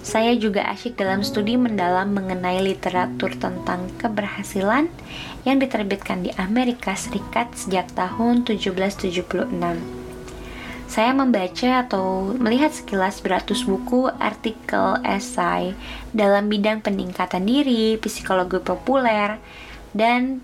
saya 0.02 0.35
juga 0.35 0.67
asyik 0.67 0.99
dalam 0.99 1.23
studi 1.23 1.55
mendalam 1.55 2.11
mengenai 2.11 2.59
literatur 2.59 3.38
tentang 3.38 3.87
keberhasilan 4.02 4.90
yang 5.47 5.62
diterbitkan 5.62 6.26
di 6.26 6.35
Amerika 6.35 6.99
Serikat 6.99 7.55
sejak 7.55 7.87
tahun 7.95 8.43
1776. 8.43 10.00
Saya 10.90 11.14
membaca 11.14 11.87
atau 11.87 12.35
melihat 12.35 12.75
sekilas 12.75 13.23
beratus 13.23 13.62
buku, 13.62 14.11
artikel, 14.18 14.99
esai 15.06 15.78
dalam 16.11 16.50
bidang 16.50 16.82
peningkatan 16.82 17.47
diri, 17.47 17.94
psikologi 17.94 18.59
populer, 18.59 19.38
dan 19.94 20.42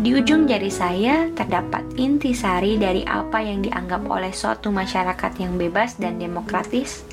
di 0.00 0.08
ujung 0.16 0.48
jari 0.48 0.72
saya 0.72 1.28
terdapat 1.36 1.84
intisari 2.00 2.80
dari 2.80 3.04
apa 3.04 3.44
yang 3.44 3.60
dianggap 3.60 4.08
oleh 4.08 4.32
suatu 4.32 4.72
masyarakat 4.72 5.36
yang 5.36 5.60
bebas 5.60 6.00
dan 6.00 6.16
demokratis 6.16 7.04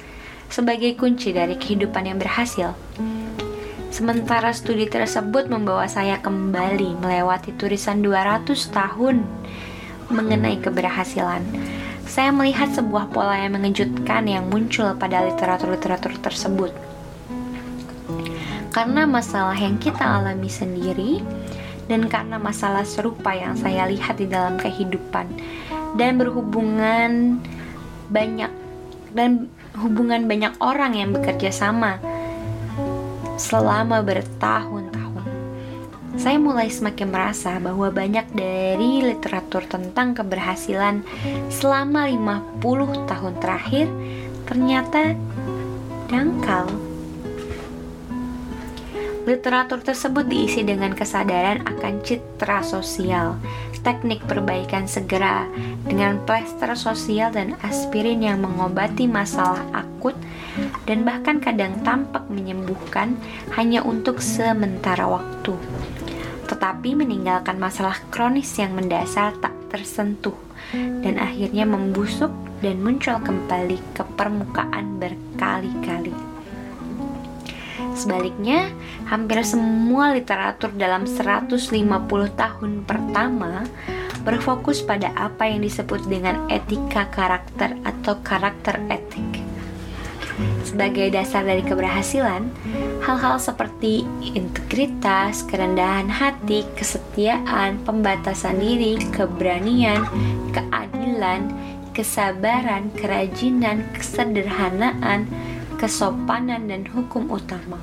sebagai 0.47 0.95
kunci 0.95 1.35
dari 1.35 1.59
kehidupan 1.59 2.07
yang 2.07 2.15
berhasil. 2.23 2.71
Sementara 3.91 4.55
studi 4.55 4.87
tersebut 4.87 5.51
membawa 5.51 5.91
saya 5.91 6.23
kembali 6.23 7.03
melewati 7.03 7.51
tulisan 7.59 7.99
200 7.99 8.47
tahun 8.71 9.27
mengenai 10.09 10.57
keberhasilan. 10.61 11.45
Saya 12.09 12.33
melihat 12.33 12.73
sebuah 12.73 13.13
pola 13.13 13.37
yang 13.37 13.57
mengejutkan 13.57 14.25
yang 14.25 14.49
muncul 14.49 14.91
pada 14.97 15.21
literatur-literatur 15.29 16.17
tersebut. 16.19 16.73
Karena 18.73 19.05
masalah 19.05 19.57
yang 19.57 19.77
kita 19.77 20.01
alami 20.01 20.49
sendiri, 20.49 21.21
dan 21.89 22.05
karena 22.05 22.37
masalah 22.37 22.85
serupa 22.85 23.33
yang 23.33 23.57
saya 23.57 23.89
lihat 23.89 24.21
di 24.21 24.29
dalam 24.29 24.61
kehidupan 24.61 25.25
dan 25.97 26.21
berhubungan 26.21 27.41
banyak 28.13 28.53
dan 29.17 29.49
hubungan 29.73 30.29
banyak 30.29 30.53
orang 30.61 30.93
yang 30.93 31.09
bekerja 31.09 31.49
sama 31.49 31.97
selama 33.41 34.05
bertahun-tahun. 34.05 34.98
Saya 36.19 36.35
mulai 36.35 36.67
semakin 36.67 37.15
merasa 37.15 37.55
bahwa 37.63 37.87
banyak 37.95 38.27
dari 38.35 39.07
literatur 39.07 39.63
tentang 39.71 40.11
keberhasilan 40.11 41.07
selama 41.47 42.11
50 42.11 43.07
tahun 43.07 43.33
terakhir 43.39 43.87
ternyata 44.43 45.15
dangkal 46.11 46.67
Literatur 49.29 49.85
tersebut 49.85 50.25
diisi 50.25 50.65
dengan 50.65 50.89
kesadaran 50.89 51.61
akan 51.61 52.01
citra 52.01 52.65
sosial, 52.65 53.37
teknik 53.85 54.25
perbaikan 54.25 54.89
segera 54.89 55.45
dengan 55.85 56.17
plester 56.25 56.73
sosial 56.73 57.29
dan 57.29 57.53
aspirin 57.61 58.25
yang 58.25 58.41
mengobati 58.41 59.05
masalah 59.05 59.61
akut 59.75 60.17
dan 60.89 61.05
bahkan 61.05 61.37
kadang 61.37 61.77
tampak 61.85 62.25
menyembuhkan 62.25 63.21
hanya 63.53 63.85
untuk 63.85 64.17
sementara 64.17 65.05
waktu. 65.05 65.53
Tetapi 66.49 66.97
meninggalkan 66.97 67.61
masalah 67.61 68.01
kronis 68.09 68.49
yang 68.57 68.73
mendasar 68.73 69.37
tak 69.37 69.53
tersentuh 69.69 70.35
dan 70.73 71.21
akhirnya 71.21 71.63
membusuk 71.63 72.33
dan 72.59 72.81
muncul 72.81 73.15
kembali 73.21 73.77
ke 73.95 74.03
permukaan 74.17 74.99
berkali-kali. 74.99 76.11
Sebaliknya, 77.95 78.71
hampir 79.07 79.43
semua 79.43 80.11
literatur 80.15 80.71
dalam 80.75 81.03
150 81.07 81.67
tahun 82.35 82.71
pertama 82.83 83.67
berfokus 84.23 84.83
pada 84.83 85.11
apa 85.15 85.47
yang 85.47 85.63
disebut 85.63 86.03
dengan 86.07 86.47
etika 86.51 87.07
karakter 87.11 87.75
atau 87.87 88.19
karakter 88.23 88.79
etik. 88.91 89.48
Sebagai 90.69 91.09
dasar 91.09 91.49
dari 91.49 91.65
keberhasilan, 91.65 92.45
hal-hal 93.01 93.41
seperti 93.41 94.05
integritas, 94.21 95.41
kerendahan 95.49 96.05
hati, 96.05 96.61
kesetiaan, 96.77 97.81
pembatasan 97.81 98.61
diri, 98.61 99.01
keberanian, 99.09 100.05
keadilan, 100.53 101.49
kesabaran, 101.97 102.93
kerajinan, 102.93 103.81
kesederhanaan, 103.97 105.25
kesopanan, 105.81 106.69
dan 106.69 106.85
hukum 106.85 107.33
utama. 107.33 107.81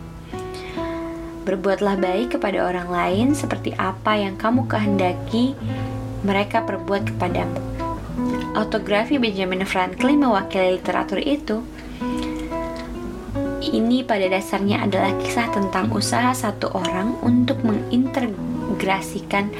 Berbuatlah 1.42 1.98
baik 1.98 2.38
kepada 2.38 2.70
orang 2.70 2.86
lain 2.86 3.26
seperti 3.34 3.74
apa 3.82 4.14
yang 4.14 4.38
kamu 4.38 4.62
kehendaki 4.70 5.58
mereka 6.22 6.62
perbuat 6.62 7.02
kepadamu. 7.02 7.58
Autografi 8.54 9.18
Benjamin 9.18 9.66
Franklin 9.66 10.22
mewakili 10.22 10.78
literatur 10.78 11.18
itu. 11.18 11.66
Ini 13.66 14.06
pada 14.06 14.30
dasarnya 14.30 14.86
adalah 14.86 15.10
kisah 15.18 15.50
tentang 15.50 15.90
usaha 15.90 16.30
satu 16.30 16.70
orang 16.70 17.18
untuk 17.26 17.58
mengintegrasikan 17.66 19.50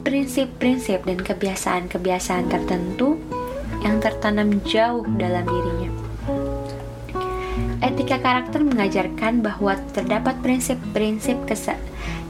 prinsip-prinsip 0.00 1.04
dan 1.04 1.20
kebiasaan-kebiasaan 1.20 2.48
tertentu 2.48 3.20
yang 3.84 4.00
tertanam 4.00 4.64
jauh 4.64 5.04
dalam 5.20 5.44
dirinya. 5.44 5.90
Etika 7.84 8.20
karakter 8.20 8.64
mengajarkan 8.64 9.44
bahwa 9.44 9.76
terdapat 9.92 10.40
prinsip-prinsip 10.40 11.36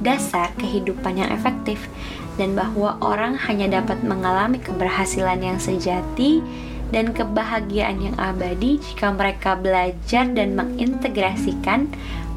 dasar 0.03 0.51
kehidupan 0.59 1.19
yang 1.19 1.31
efektif 1.31 1.91
dan 2.39 2.59
bahwa 2.59 2.99
orang 3.03 3.39
hanya 3.47 3.83
dapat 3.83 4.03
mengalami 4.03 4.59
keberhasilan 4.63 5.43
yang 5.43 5.59
sejati 5.63 6.43
dan 6.91 7.15
kebahagiaan 7.15 8.03
yang 8.03 8.17
abadi 8.19 8.79
jika 8.79 9.15
mereka 9.15 9.55
belajar 9.59 10.27
dan 10.31 10.55
mengintegrasikan 10.59 11.91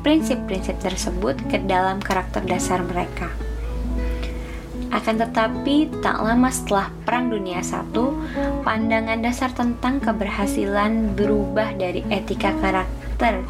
prinsip-prinsip 0.06 0.78
tersebut 0.82 1.38
ke 1.50 1.58
dalam 1.66 1.98
karakter 2.04 2.44
dasar 2.46 2.82
mereka. 2.86 3.32
Akan 4.94 5.18
tetapi, 5.18 5.90
tak 6.06 6.22
lama 6.22 6.54
setelah 6.54 6.94
Perang 7.02 7.34
Dunia 7.34 7.66
I, 7.66 8.06
pandangan 8.62 9.26
dasar 9.26 9.50
tentang 9.50 9.98
keberhasilan 9.98 11.18
berubah 11.18 11.74
dari 11.82 12.06
etika 12.14 12.54
karakter 12.62 13.42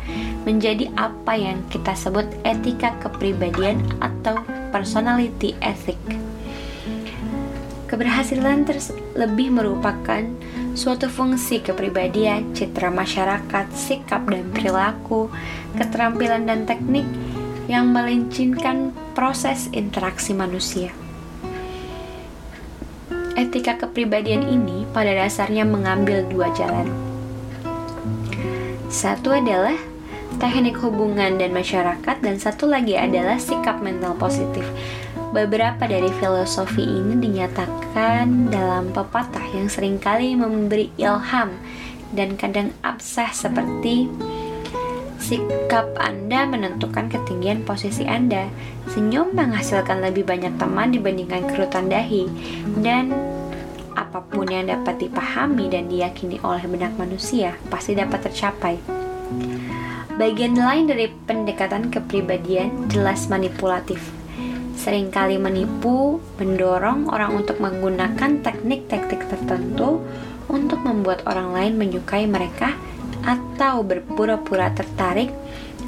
menjadi 0.47 0.87
apa 0.95 1.35
yang 1.35 1.59
kita 1.67 1.91
sebut 1.99 2.23
etika 2.47 2.95
kepribadian 3.03 3.83
atau 3.99 4.39
personality 4.71 5.51
ethic. 5.59 5.99
Keberhasilan 7.91 8.63
lebih 9.19 9.51
merupakan 9.51 10.23
suatu 10.73 11.05
fungsi 11.05 11.61
kepribadian, 11.61 12.57
citra 12.57 12.89
masyarakat, 12.89 13.69
sikap 13.77 14.25
dan 14.25 14.49
perilaku, 14.49 15.29
keterampilan 15.77 16.49
dan 16.49 16.65
teknik 16.65 17.05
yang 17.69 17.93
melincinkan 17.93 18.91
proses 19.13 19.69
interaksi 19.71 20.33
manusia. 20.33 20.91
Etika 23.33 23.77
kepribadian 23.81 24.45
ini 24.45 24.85
pada 24.93 25.13
dasarnya 25.13 25.65
mengambil 25.65 26.25
dua 26.25 26.53
jalan. 26.53 26.89
Satu 28.93 29.33
adalah 29.33 29.73
teknik 30.37 30.77
hubungan 30.81 31.37
dan 31.41 31.49
masyarakat 31.49 32.17
dan 32.21 32.35
satu 32.37 32.69
lagi 32.69 32.93
adalah 32.93 33.41
sikap 33.41 33.81
mental 33.81 34.13
positif. 34.17 34.65
Beberapa 35.33 35.89
dari 35.89 36.13
filosofi 36.21 36.85
ini 36.85 37.17
dinyatakan 37.17 38.53
dalam 38.53 38.93
pepatah 38.93 39.41
yang 39.57 39.65
sering 39.65 39.97
kali 39.97 40.37
memberi 40.37 40.93
ilham 41.01 41.57
dan 42.13 42.37
kadang 42.37 42.69
absah 42.85 43.33
seperti 43.33 44.13
Sikap 45.23 45.97
Anda 45.97 46.45
menentukan 46.45 47.09
ketinggian 47.09 47.65
posisi 47.65 48.05
Anda. 48.05 48.51
Senyum 48.93 49.33
menghasilkan 49.33 50.05
lebih 50.05 50.27
banyak 50.27 50.59
teman 50.61 50.93
dibandingkan 50.93 51.49
kerutan 51.49 51.89
dahi. 51.89 52.29
Dan 52.77 53.09
apa 53.97 54.19
pun 54.19 54.45
yang 54.45 54.69
dapat 54.69 55.01
dipahami 55.01 55.71
dan 55.71 55.89
diyakini 55.89 56.43
oleh 56.43 56.67
benak 56.69 56.93
manusia 56.99 57.57
pasti 57.73 57.97
dapat 57.97 58.29
tercapai. 58.29 58.75
Bagian 60.13 60.53
lain 60.59 60.91
dari 60.91 61.09
pendekatan 61.25 61.89
kepribadian 61.89 62.91
jelas 62.91 63.31
manipulatif. 63.31 64.22
Seringkali 64.73 65.37
menipu, 65.37 66.17
mendorong 66.41 67.07
orang 67.13 67.37
untuk 67.37 67.61
menggunakan 67.61 68.41
teknik-teknik 68.41 69.21
tertentu 69.29 70.01
untuk 70.49 70.81
membuat 70.83 71.23
orang 71.29 71.55
lain 71.55 71.73
menyukai 71.79 72.27
mereka 72.27 72.75
atau 73.23 73.85
berpura-pura 73.85 74.75
tertarik 74.75 75.31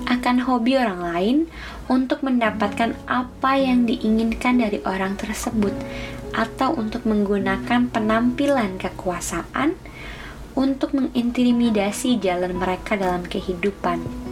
akan 0.06 0.46
hobi 0.46 0.78
orang 0.78 1.02
lain 1.02 1.38
untuk 1.90 2.22
mendapatkan 2.22 2.94
apa 3.10 3.58
yang 3.58 3.90
diinginkan 3.90 4.62
dari 4.62 4.80
orang 4.86 5.18
tersebut 5.18 5.74
atau 6.36 6.78
untuk 6.78 7.04
menggunakan 7.10 7.90
penampilan 7.90 8.78
kekuasaan 8.78 9.74
untuk 10.56 10.96
mengintimidasi 10.96 12.22
jalan 12.22 12.56
mereka 12.56 12.96
dalam 12.96 13.28
kehidupan. 13.28 14.25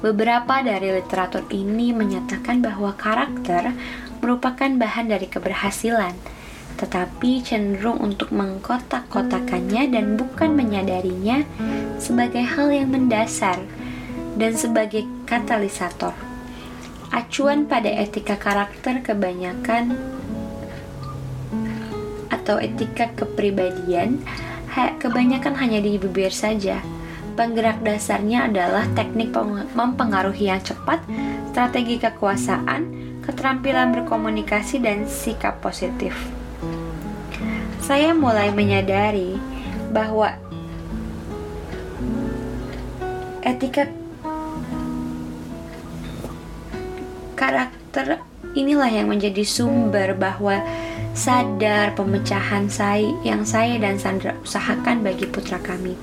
Beberapa 0.00 0.64
dari 0.64 0.96
literatur 0.96 1.44
ini 1.52 1.92
menyatakan 1.92 2.64
bahwa 2.64 2.96
karakter 2.96 3.76
merupakan 4.24 4.68
bahan 4.68 5.12
dari 5.12 5.28
keberhasilan 5.28 6.40
tetapi 6.80 7.44
cenderung 7.44 8.00
untuk 8.00 8.32
mengkotak-kotakannya 8.32 9.92
dan 9.92 10.16
bukan 10.16 10.56
menyadarinya 10.56 11.44
sebagai 12.00 12.40
hal 12.40 12.72
yang 12.72 12.88
mendasar 12.88 13.60
dan 14.40 14.56
sebagai 14.56 15.04
katalisator. 15.28 16.16
Acuan 17.12 17.68
pada 17.68 17.92
etika 17.92 18.40
karakter 18.40 19.04
kebanyakan 19.04 19.92
atau 22.32 22.56
etika 22.56 23.12
kepribadian 23.12 24.24
kebanyakan 25.02 25.58
hanya 25.60 25.84
di 25.84 26.00
bibir 26.00 26.32
saja. 26.32 26.80
Penggerak 27.38 27.80
dasarnya 27.80 28.50
adalah 28.50 28.84
teknik 28.92 29.32
mempengaruhi 29.72 30.52
yang 30.52 30.60
cepat, 30.60 31.00
strategi 31.50 31.96
kekuasaan, 31.96 32.82
keterampilan 33.24 33.96
berkomunikasi, 33.96 34.82
dan 34.82 35.08
sikap 35.08 35.58
positif 35.64 36.12
saya 37.90 38.14
mulai 38.14 38.54
menyadari 38.54 39.34
bahwa 39.90 40.30
etika 43.42 43.90
karakter 47.34 48.22
inilah 48.54 48.86
yang 48.86 49.10
menjadi 49.10 49.42
sumber 49.42 50.14
bahwa 50.14 50.62
sadar 51.18 51.90
pemecahan 51.98 52.70
saya 52.70 53.10
yang 53.26 53.42
saya 53.42 53.74
dan 53.82 53.98
Sandra 53.98 54.38
usahakan 54.38 55.02
bagi 55.02 55.26
putra 55.26 55.58
kami. 55.58 55.98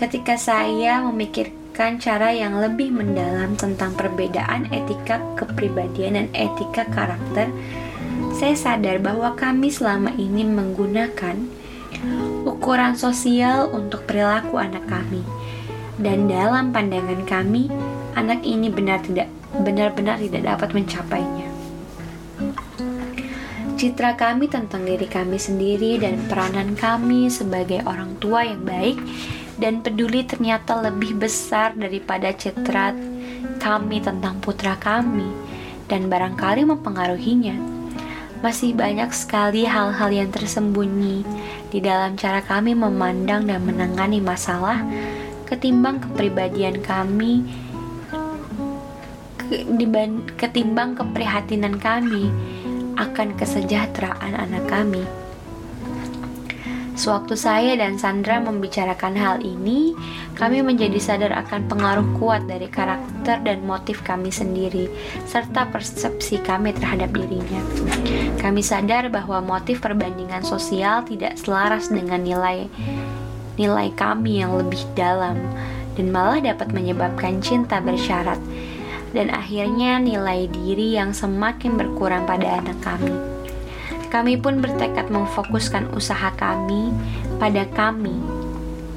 Ketika 0.00 0.32
saya 0.40 1.04
memikirkan 1.04 2.00
cara 2.00 2.32
yang 2.32 2.56
lebih 2.56 2.88
mendalam 2.88 3.52
tentang 3.52 3.92
perbedaan 3.92 4.64
etika 4.72 5.20
kepribadian 5.36 6.16
dan 6.16 6.28
etika 6.32 6.88
karakter, 6.88 7.52
saya 8.32 8.56
sadar 8.56 8.96
bahwa 9.04 9.36
kami 9.36 9.68
selama 9.68 10.08
ini 10.16 10.48
menggunakan 10.48 11.36
ukuran 12.48 12.96
sosial 12.96 13.68
untuk 13.76 14.08
perilaku 14.08 14.56
anak 14.56 14.88
kami. 14.88 15.20
Dan 16.00 16.32
dalam 16.32 16.72
pandangan 16.72 17.20
kami, 17.28 17.68
anak 18.16 18.40
ini 18.40 18.72
benar 18.72 19.04
tidak 19.04 19.28
benar-benar 19.52 20.16
tidak 20.16 20.48
dapat 20.48 20.80
mencapainya. 20.80 21.44
Citra 23.76 24.16
kami 24.16 24.48
tentang 24.48 24.88
diri 24.88 25.04
kami 25.04 25.36
sendiri 25.36 26.00
dan 26.00 26.24
peranan 26.24 26.72
kami 26.72 27.28
sebagai 27.28 27.84
orang 27.84 28.16
tua 28.16 28.48
yang 28.48 28.64
baik 28.64 28.96
dan 29.60 29.84
peduli 29.84 30.24
ternyata 30.24 30.80
lebih 30.80 31.20
besar 31.20 31.76
daripada 31.76 32.32
citra 32.32 32.96
kami 33.60 34.00
tentang 34.00 34.40
putra 34.40 34.74
kami 34.80 35.28
dan 35.86 36.08
barangkali 36.08 36.64
mempengaruhinya 36.64 37.78
Masih 38.40 38.72
banyak 38.72 39.12
sekali 39.12 39.68
hal-hal 39.68 40.08
yang 40.08 40.32
tersembunyi 40.32 41.28
di 41.68 41.76
dalam 41.84 42.16
cara 42.16 42.40
kami 42.40 42.72
memandang 42.72 43.44
dan 43.44 43.60
menangani 43.60 44.16
masalah 44.16 44.80
ketimbang 45.44 46.00
kepribadian 46.00 46.80
kami 46.80 47.44
ketimbang 50.40 50.96
keprihatinan 50.96 51.76
kami 51.76 52.32
akan 52.94 53.34
kesejahteraan 53.34 54.36
anak 54.36 54.64
kami. 54.70 55.02
Sewaktu 57.00 57.32
saya 57.32 57.80
dan 57.80 57.96
Sandra 57.96 58.44
membicarakan 58.44 59.16
hal 59.16 59.40
ini, 59.40 59.96
kami 60.36 60.60
menjadi 60.60 61.00
sadar 61.00 61.32
akan 61.32 61.64
pengaruh 61.64 62.04
kuat 62.20 62.44
dari 62.44 62.68
karakter 62.68 63.40
dan 63.40 63.64
motif 63.64 64.04
kami 64.04 64.28
sendiri, 64.28 64.84
serta 65.24 65.64
persepsi 65.72 66.44
kami 66.44 66.76
terhadap 66.76 67.08
dirinya. 67.16 67.64
Kami 68.36 68.60
sadar 68.60 69.08
bahwa 69.08 69.40
motif 69.40 69.80
perbandingan 69.80 70.44
sosial 70.44 71.00
tidak 71.08 71.40
selaras 71.40 71.88
dengan 71.88 72.20
nilai 72.20 72.68
nilai 73.56 73.88
kami 73.96 74.44
yang 74.44 74.60
lebih 74.60 74.84
dalam 74.92 75.40
dan 75.96 76.06
malah 76.12 76.40
dapat 76.44 76.68
menyebabkan 76.68 77.40
cinta 77.40 77.80
bersyarat 77.80 78.40
dan 79.16 79.32
akhirnya 79.32 79.96
nilai 79.96 80.52
diri 80.52 81.00
yang 81.00 81.16
semakin 81.16 81.80
berkurang 81.80 82.28
pada 82.28 82.60
anak 82.60 82.76
kami. 82.84 83.29
Kami 84.10 84.34
pun 84.42 84.58
bertekad 84.58 85.06
memfokuskan 85.06 85.94
usaha 85.94 86.34
kami 86.34 86.90
pada 87.38 87.62
kami, 87.70 88.18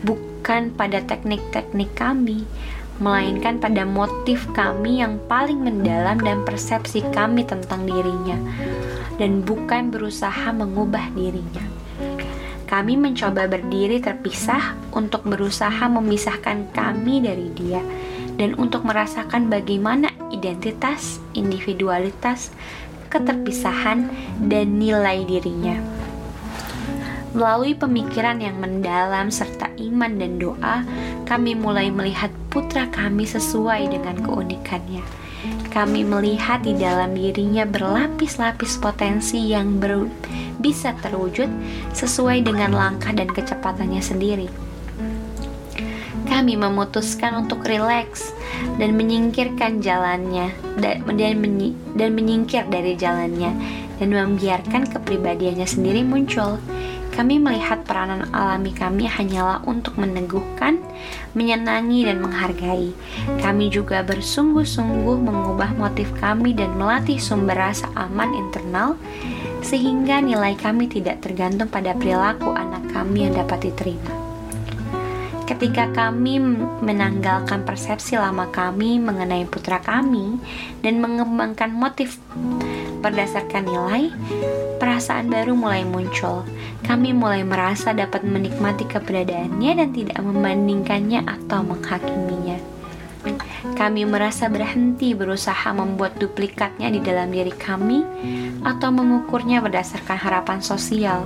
bukan 0.02 0.74
pada 0.74 1.06
teknik-teknik 1.06 1.94
kami, 1.94 2.50
melainkan 2.98 3.62
pada 3.62 3.86
motif 3.86 4.50
kami 4.58 5.06
yang 5.06 5.22
paling 5.30 5.62
mendalam 5.62 6.18
dan 6.18 6.42
persepsi 6.42 7.06
kami 7.14 7.46
tentang 7.46 7.86
dirinya, 7.86 8.42
dan 9.22 9.46
bukan 9.46 9.94
berusaha 9.94 10.50
mengubah 10.50 11.14
dirinya. 11.14 11.62
Kami 12.66 12.98
mencoba 12.98 13.46
berdiri 13.46 14.02
terpisah 14.02 14.74
untuk 14.98 15.22
berusaha 15.30 15.86
memisahkan 15.94 16.74
kami 16.74 17.22
dari 17.22 17.54
dia, 17.54 17.86
dan 18.34 18.58
untuk 18.58 18.82
merasakan 18.82 19.46
bagaimana 19.46 20.10
identitas, 20.34 21.22
individualitas, 21.38 22.50
keterpisahan, 23.14 24.10
dan 24.50 24.82
nilai 24.82 25.22
dirinya. 25.30 25.78
Melalui 27.34 27.78
pemikiran 27.78 28.42
yang 28.42 28.58
mendalam 28.58 29.30
serta 29.30 29.70
iman 29.78 30.18
dan 30.18 30.42
doa, 30.42 30.86
kami 31.30 31.54
mulai 31.54 31.94
melihat 31.94 32.30
putra 32.50 32.90
kami 32.90 33.26
sesuai 33.26 33.90
dengan 33.90 34.22
keunikannya. 34.22 35.02
Kami 35.74 36.06
melihat 36.06 36.62
di 36.62 36.78
dalam 36.78 37.18
dirinya 37.18 37.66
berlapis-lapis 37.66 38.78
potensi 38.78 39.50
yang 39.50 39.82
ber 39.82 40.06
bisa 40.62 40.94
terwujud 41.02 41.50
sesuai 41.98 42.46
dengan 42.46 42.72
langkah 42.72 43.12
dan 43.12 43.28
kecepatannya 43.28 44.00
sendiri 44.00 44.63
kami 46.34 46.58
memutuskan 46.58 47.46
untuk 47.46 47.62
rileks 47.62 48.34
dan 48.82 48.98
menyingkirkan 48.98 49.86
jalannya 49.86 50.50
dan, 50.82 51.06
menyi, 51.38 51.78
dan 51.94 52.18
menyingkir 52.18 52.66
dari 52.74 52.98
jalannya 52.98 53.54
dan 54.02 54.10
membiarkan 54.10 54.90
kepribadiannya 54.90 55.70
sendiri 55.70 56.02
muncul. 56.02 56.58
Kami 57.14 57.38
melihat 57.38 57.86
peranan 57.86 58.26
alami 58.34 58.74
kami 58.74 59.06
hanyalah 59.06 59.62
untuk 59.70 59.94
meneguhkan, 60.02 60.82
menyenangi, 61.38 62.10
dan 62.10 62.18
menghargai. 62.26 62.90
Kami 63.38 63.70
juga 63.70 64.02
bersungguh-sungguh 64.02 65.22
mengubah 65.22 65.78
motif 65.78 66.10
kami 66.18 66.58
dan 66.58 66.74
melatih 66.74 67.22
sumber 67.22 67.54
rasa 67.54 67.86
aman 67.94 68.34
internal, 68.34 68.98
sehingga 69.62 70.26
nilai 70.26 70.58
kami 70.58 70.90
tidak 70.90 71.22
tergantung 71.22 71.70
pada 71.70 71.94
perilaku 71.94 72.50
anak 72.58 72.82
kami 72.90 73.30
yang 73.30 73.38
dapat 73.38 73.70
diterima. 73.70 74.23
Ketika 75.44 75.92
kami 75.92 76.40
menanggalkan 76.80 77.68
persepsi 77.68 78.16
lama 78.16 78.48
kami 78.48 78.96
mengenai 78.96 79.44
putra 79.44 79.84
kami 79.84 80.40
dan 80.80 81.04
mengembangkan 81.04 81.68
motif 81.68 82.16
berdasarkan 83.04 83.68
nilai, 83.68 84.04
perasaan 84.80 85.28
baru 85.28 85.52
mulai 85.52 85.84
muncul. 85.84 86.48
Kami 86.88 87.12
mulai 87.12 87.44
merasa 87.44 87.92
dapat 87.92 88.24
menikmati 88.24 88.88
keberadaannya 88.88 89.72
dan 89.84 89.90
tidak 89.92 90.20
membandingkannya 90.24 91.28
atau 91.28 91.60
menghakiminya. 91.64 92.60
Kami 93.76 94.04
merasa 94.04 94.52
berhenti 94.52 95.16
berusaha 95.16 95.72
membuat 95.72 96.20
duplikatnya 96.20 96.92
di 96.92 97.00
dalam 97.00 97.32
diri 97.32 97.56
kami 97.56 98.04
atau 98.64 98.92
mengukurnya 98.92 99.64
berdasarkan 99.64 100.20
harapan 100.20 100.60
sosial 100.60 101.24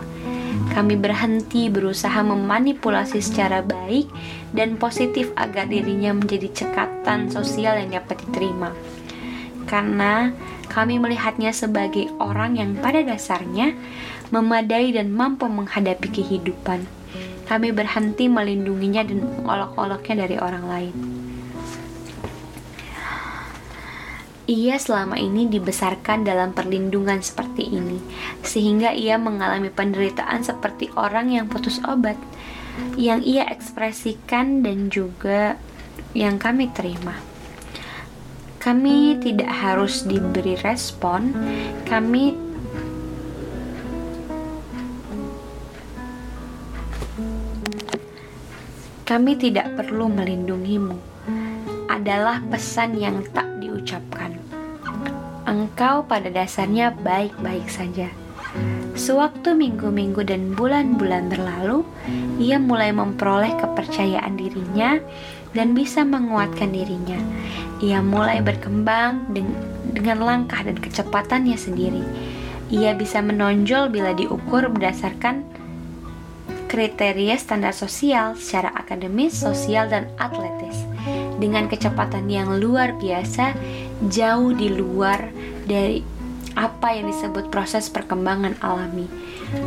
kami 0.73 0.93
berhenti 0.97 1.67
berusaha 1.67 2.21
memanipulasi 2.21 3.19
secara 3.19 3.65
baik 3.65 4.07
dan 4.53 4.77
positif 4.77 5.33
agar 5.35 5.65
dirinya 5.67 6.13
menjadi 6.15 6.49
cekatan 6.53 7.33
sosial 7.33 7.81
yang 7.81 7.97
dapat 7.97 8.21
diterima. 8.27 8.71
Karena 9.67 10.31
kami 10.71 11.01
melihatnya 11.01 11.51
sebagai 11.51 12.07
orang 12.21 12.55
yang 12.55 12.71
pada 12.79 13.03
dasarnya 13.03 13.75
memadai 14.31 14.93
dan 14.95 15.11
mampu 15.11 15.49
menghadapi 15.49 16.07
kehidupan. 16.11 16.85
Kami 17.47 17.71
berhenti 17.71 18.27
melindunginya 18.27 19.07
dan 19.07 19.23
mengolok-oloknya 19.23 20.27
dari 20.27 20.35
orang 20.35 20.65
lain. 20.67 21.26
Ia 24.47 24.79
selama 24.79 25.19
ini 25.19 25.51
dibesarkan 25.51 26.23
dalam 26.23 26.55
perlindungan 26.55 27.19
seperti 27.19 27.67
ini, 27.67 27.99
sehingga 28.47 28.95
ia 28.95 29.19
mengalami 29.19 29.67
penderitaan 29.67 30.39
seperti 30.39 30.87
orang 30.95 31.35
yang 31.35 31.51
putus 31.51 31.83
obat, 31.83 32.15
yang 32.95 33.19
ia 33.27 33.43
ekspresikan 33.51 34.63
dan 34.63 34.87
juga 34.87 35.59
yang 36.15 36.39
kami 36.39 36.71
terima. 36.71 37.19
Kami 38.63 39.19
tidak 39.19 39.51
harus 39.51 40.07
diberi 40.07 40.55
respon, 40.63 41.35
kami 41.83 42.31
kami 49.03 49.31
tidak 49.35 49.75
perlu 49.75 50.07
melindungimu 50.07 50.95
adalah 51.87 52.43
pesan 52.47 52.99
yang 52.99 53.23
tak 53.31 53.47
diucapkan. 53.59 54.36
Engkau 55.47 56.03
pada 56.03 56.27
dasarnya 56.27 56.91
baik-baik 56.91 57.71
saja. 57.71 58.11
Sewaktu 58.99 59.55
minggu-minggu 59.55 60.19
dan 60.27 60.51
bulan-bulan 60.51 61.31
berlalu, 61.31 61.87
ia 62.35 62.59
mulai 62.59 62.91
memperoleh 62.91 63.55
kepercayaan 63.55 64.35
dirinya 64.35 64.99
dan 65.55 65.71
bisa 65.71 66.03
menguatkan 66.03 66.75
dirinya. 66.75 67.15
Ia 67.79 68.03
mulai 68.03 68.43
berkembang 68.43 69.31
dengan 69.87 70.19
langkah 70.19 70.59
dan 70.67 70.75
kecepatannya 70.75 71.55
sendiri. 71.55 72.03
Ia 72.67 72.91
bisa 72.99 73.23
menonjol 73.23 73.87
bila 73.87 74.11
diukur 74.11 74.67
berdasarkan 74.67 75.47
kriteria 76.67 77.39
standar 77.39 77.71
sosial 77.71 78.35
secara 78.35 78.75
akademis, 78.75 79.31
sosial, 79.31 79.87
dan 79.87 80.11
atletis 80.19 80.83
dengan 81.39 81.71
kecepatan 81.71 82.27
yang 82.27 82.59
luar 82.59 82.97
biasa, 82.99 83.55
jauh 84.05 84.53
di 84.53 84.69
luar 84.69 85.33
dari 85.65 86.05
apa 86.57 86.97
yang 86.97 87.09
disebut 87.09 87.53
proses 87.53 87.89
perkembangan 87.89 88.57
alami. 88.65 89.05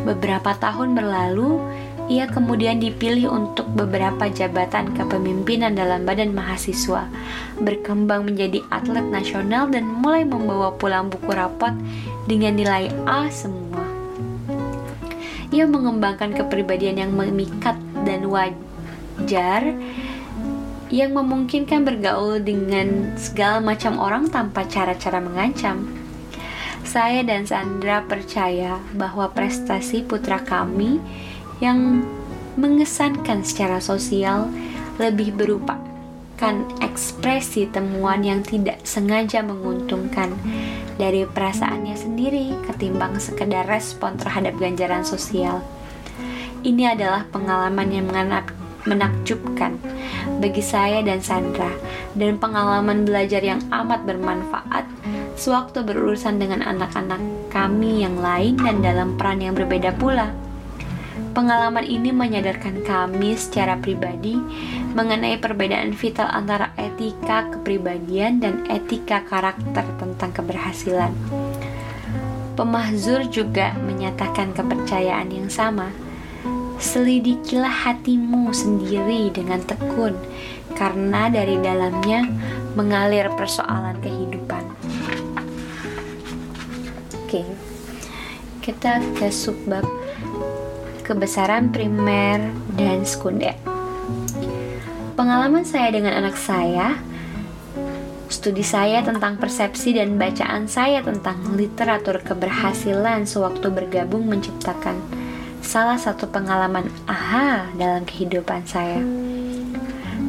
Beberapa 0.03 0.53
tahun 0.59 0.93
berlalu, 0.93 1.63
ia 2.11 2.27
kemudian 2.27 2.83
dipilih 2.83 3.31
untuk 3.31 3.71
beberapa 3.71 4.27
jabatan 4.27 4.91
kepemimpinan 4.91 5.71
dalam 5.71 6.03
badan 6.03 6.35
mahasiswa, 6.35 7.07
berkembang 7.63 8.27
menjadi 8.27 8.59
atlet 8.67 9.07
nasional 9.07 9.71
dan 9.71 9.87
mulai 9.87 10.27
membawa 10.27 10.75
pulang 10.75 11.07
buku 11.07 11.31
rapot 11.31 11.71
dengan 12.27 12.59
nilai 12.59 12.91
A 13.07 13.31
semua. 13.31 13.87
Ia 15.55 15.67
mengembangkan 15.67 16.35
kepribadian 16.35 16.99
yang 16.99 17.11
memikat 17.15 17.79
dan 18.03 18.27
wajar 18.27 19.71
yang 20.91 21.15
memungkinkan 21.15 21.87
bergaul 21.87 22.43
dengan 22.43 23.15
segala 23.15 23.63
macam 23.63 23.95
orang 23.97 24.27
tanpa 24.27 24.67
cara-cara 24.67 25.23
mengancam. 25.23 25.87
Saya 26.83 27.23
dan 27.23 27.47
Sandra 27.47 28.03
percaya 28.03 28.83
bahwa 28.91 29.31
prestasi 29.31 30.03
putra 30.03 30.43
kami 30.43 30.99
yang 31.63 32.03
mengesankan 32.59 33.47
secara 33.47 33.79
sosial 33.79 34.51
lebih 34.99 35.31
berupa 35.31 35.79
kan 36.35 36.65
ekspresi 36.81 37.69
temuan 37.69 38.25
yang 38.25 38.41
tidak 38.41 38.81
sengaja 38.81 39.45
menguntungkan 39.45 40.33
dari 40.97 41.21
perasaannya 41.29 41.93
sendiri 41.93 42.57
ketimbang 42.65 43.21
sekedar 43.21 43.69
respon 43.69 44.17
terhadap 44.17 44.57
ganjaran 44.57 45.05
sosial. 45.05 45.61
Ini 46.65 46.97
adalah 46.97 47.29
pengalaman 47.29 47.93
yang 47.93 48.09
menakjubkan 48.85 49.77
bagi 50.41 50.63
saya 50.63 51.05
dan 51.05 51.21
Sandra 51.21 51.69
dan 52.17 52.41
pengalaman 52.41 53.05
belajar 53.05 53.41
yang 53.41 53.61
amat 53.69 54.03
bermanfaat 54.03 54.85
sewaktu 55.37 55.81
berurusan 55.81 56.37
dengan 56.37 56.61
anak-anak 56.61 57.21
kami 57.49 58.05
yang 58.05 58.17
lain 58.19 58.57
dan 58.61 58.81
dalam 58.83 59.17
peran 59.17 59.41
yang 59.41 59.57
berbeda 59.57 59.93
pula. 59.97 60.29
Pengalaman 61.31 61.87
ini 61.87 62.11
menyadarkan 62.11 62.83
kami 62.83 63.39
secara 63.39 63.79
pribadi 63.79 64.35
mengenai 64.91 65.39
perbedaan 65.39 65.95
vital 65.95 66.27
antara 66.27 66.75
etika 66.75 67.47
kepribadian 67.55 68.43
dan 68.43 68.67
etika 68.67 69.23
karakter 69.23 69.87
tentang 69.95 70.31
keberhasilan. 70.35 71.15
Pemahzur 72.59 73.31
juga 73.31 73.71
menyatakan 73.79 74.51
kepercayaan 74.51 75.31
yang 75.31 75.47
sama. 75.47 75.87
Selidikilah 76.81 77.69
hatimu 77.69 78.49
sendiri 78.49 79.29
dengan 79.29 79.61
tekun, 79.61 80.17
karena 80.73 81.29
dari 81.29 81.61
dalamnya 81.61 82.25
mengalir 82.73 83.29
persoalan 83.37 84.01
kehidupan. 84.01 84.65
Oke, 87.21 87.45
kita 88.65 88.97
ke 89.13 89.29
subbab 89.29 89.85
kebesaran 91.05 91.69
primer 91.69 92.49
dan 92.73 93.05
sekunder. 93.05 93.53
Pengalaman 95.13 95.61
saya 95.61 95.93
dengan 95.93 96.17
anak 96.17 96.33
saya, 96.33 96.97
studi 98.25 98.65
saya 98.65 99.05
tentang 99.05 99.37
persepsi 99.37 99.93
dan 99.93 100.17
bacaan 100.17 100.65
saya 100.65 101.05
tentang 101.05 101.45
literatur 101.53 102.25
keberhasilan 102.25 103.29
sewaktu 103.29 103.69
bergabung 103.69 104.25
menciptakan 104.25 105.20
salah 105.71 105.95
satu 105.95 106.27
pengalaman 106.27 106.91
aha 107.07 107.63
dalam 107.79 108.03
kehidupan 108.03 108.67
saya. 108.67 108.99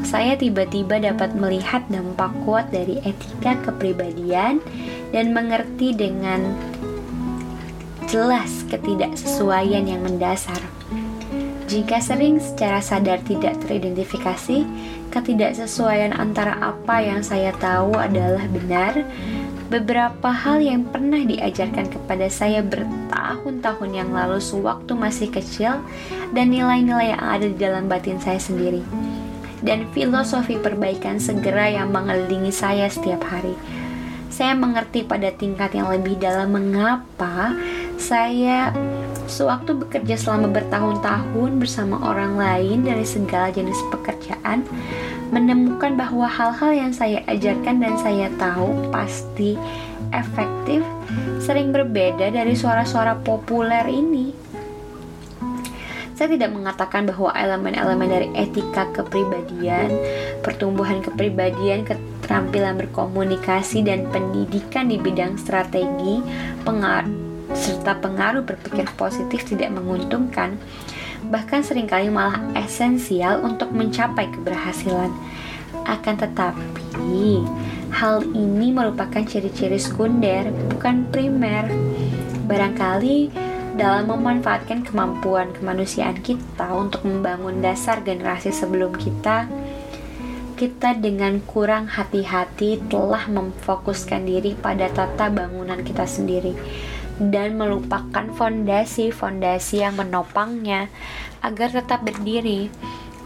Saya 0.07 0.38
tiba-tiba 0.38 1.02
dapat 1.02 1.35
melihat 1.35 1.83
dampak 1.90 2.31
kuat 2.46 2.70
dari 2.70 3.02
etika 3.02 3.59
kepribadian 3.66 4.62
dan 5.11 5.35
mengerti 5.35 5.98
dengan 5.98 6.55
jelas 8.07 8.62
ketidaksesuaian 8.70 9.83
yang 9.83 10.07
mendasar. 10.07 10.62
Jika 11.66 11.98
sering 11.98 12.38
secara 12.38 12.78
sadar 12.78 13.18
tidak 13.26 13.59
teridentifikasi, 13.66 14.62
ketidaksesuaian 15.11 16.14
antara 16.14 16.55
apa 16.62 17.02
yang 17.02 17.18
saya 17.18 17.50
tahu 17.59 17.98
adalah 17.98 18.46
benar, 18.46 19.02
beberapa 19.72 20.28
hal 20.28 20.61
yang 20.61 20.85
pernah 20.85 21.24
diajarkan 21.24 21.88
kepada 21.88 22.28
saya 22.28 22.61
bertahun-tahun 22.61 23.90
yang 23.96 24.12
lalu 24.12 24.37
sewaktu 24.37 24.92
masih 24.92 25.32
kecil, 25.32 25.80
dan 26.37 26.52
nilai-nilai 26.52 27.16
yang 27.16 27.22
ada 27.24 27.46
di 27.48 27.56
dalam 27.56 27.88
batin 27.88 28.20
saya 28.20 28.37
sendiri, 28.37 28.85
dan 29.64 29.88
filosofi 29.96 30.61
perbaikan 30.61 31.16
segera 31.16 31.72
yang 31.72 31.88
mengelilingi 31.88 32.52
saya 32.52 32.85
setiap 32.92 33.24
hari. 33.24 33.56
Saya 34.28 34.52
mengerti 34.52 35.08
pada 35.08 35.32
tingkat 35.32 35.72
yang 35.72 35.88
lebih 35.88 36.20
dalam 36.20 36.52
mengapa 36.52 37.56
saya 37.96 38.72
sewaktu 39.28 39.72
bekerja 39.76 40.20
selama 40.20 40.52
bertahun-tahun 40.52 41.50
bersama 41.56 41.96
orang 42.00 42.37
lain 42.37 42.85
dari 42.85 43.08
segala 43.08 43.48
jenis 43.48 43.76
pekerjaan, 43.88 44.68
menemukan 45.32 45.96
bahwa 45.96 46.28
hal-hal 46.28 46.70
yang 46.76 46.92
saya 46.92 47.24
ajarkan 47.24 47.80
dan 47.80 47.96
saya 47.96 48.28
tahu 48.36 48.92
pasti 48.92 49.56
efektif 50.12 50.84
sering 51.40 51.72
berbeda 51.72 52.28
dari 52.28 52.52
suara-suara 52.52 53.16
populer 53.24 53.88
ini. 53.88 54.36
Saya 56.12 56.38
tidak 56.38 56.54
mengatakan 56.54 57.08
bahwa 57.08 57.34
elemen-elemen 57.34 58.06
dari 58.06 58.28
etika 58.36 58.86
kepribadian, 58.92 59.90
pertumbuhan 60.44 61.02
kepribadian, 61.02 61.82
keterampilan 61.82 62.78
berkomunikasi, 62.78 63.82
dan 63.82 64.06
pendidikan 64.12 64.86
di 64.86 65.00
bidang 65.00 65.34
strategi, 65.40 66.22
pengaruh 66.62 67.32
serta 67.52 68.00
pengaruh 68.00 68.44
berpikir 68.44 68.86
positif 68.96 69.44
tidak 69.44 69.72
menguntungkan, 69.74 70.56
bahkan 71.28 71.62
sering 71.62 71.87
kali 71.87 72.11
malah 72.11 72.40
esensial 72.56 73.44
untuk 73.44 73.70
mencapai 73.70 74.30
keberhasilan. 74.32 75.12
Akan 75.87 76.18
tetapi, 76.18 77.42
hal 77.90 78.22
ini 78.35 78.70
merupakan 78.70 79.22
ciri-ciri 79.22 79.78
sekunder, 79.78 80.50
bukan 80.72 81.06
primer. 81.11 81.66
Barangkali 82.46 83.30
dalam 83.78 84.11
memanfaatkan 84.11 84.85
kemampuan 84.85 85.50
kemanusiaan 85.56 86.20
kita 86.20 86.68
untuk 86.74 87.02
membangun 87.08 87.64
dasar 87.64 88.04
generasi 88.04 88.52
sebelum 88.52 88.92
kita, 88.94 89.48
kita 90.61 90.94
dengan 90.94 91.42
kurang 91.42 91.90
hati-hati 91.90 92.78
telah 92.87 93.26
memfokuskan 93.26 94.22
diri 94.22 94.54
pada 94.54 94.87
tata 94.92 95.26
bangunan 95.32 95.80
kita 95.82 96.06
sendiri 96.06 96.54
dan 97.18 97.61
melupakan 97.61 98.29
fondasi-fondasi 98.33 99.85
yang 99.85 99.98
menopangnya 99.98 100.88
agar 101.44 101.75
tetap 101.75 102.07
berdiri 102.07 102.72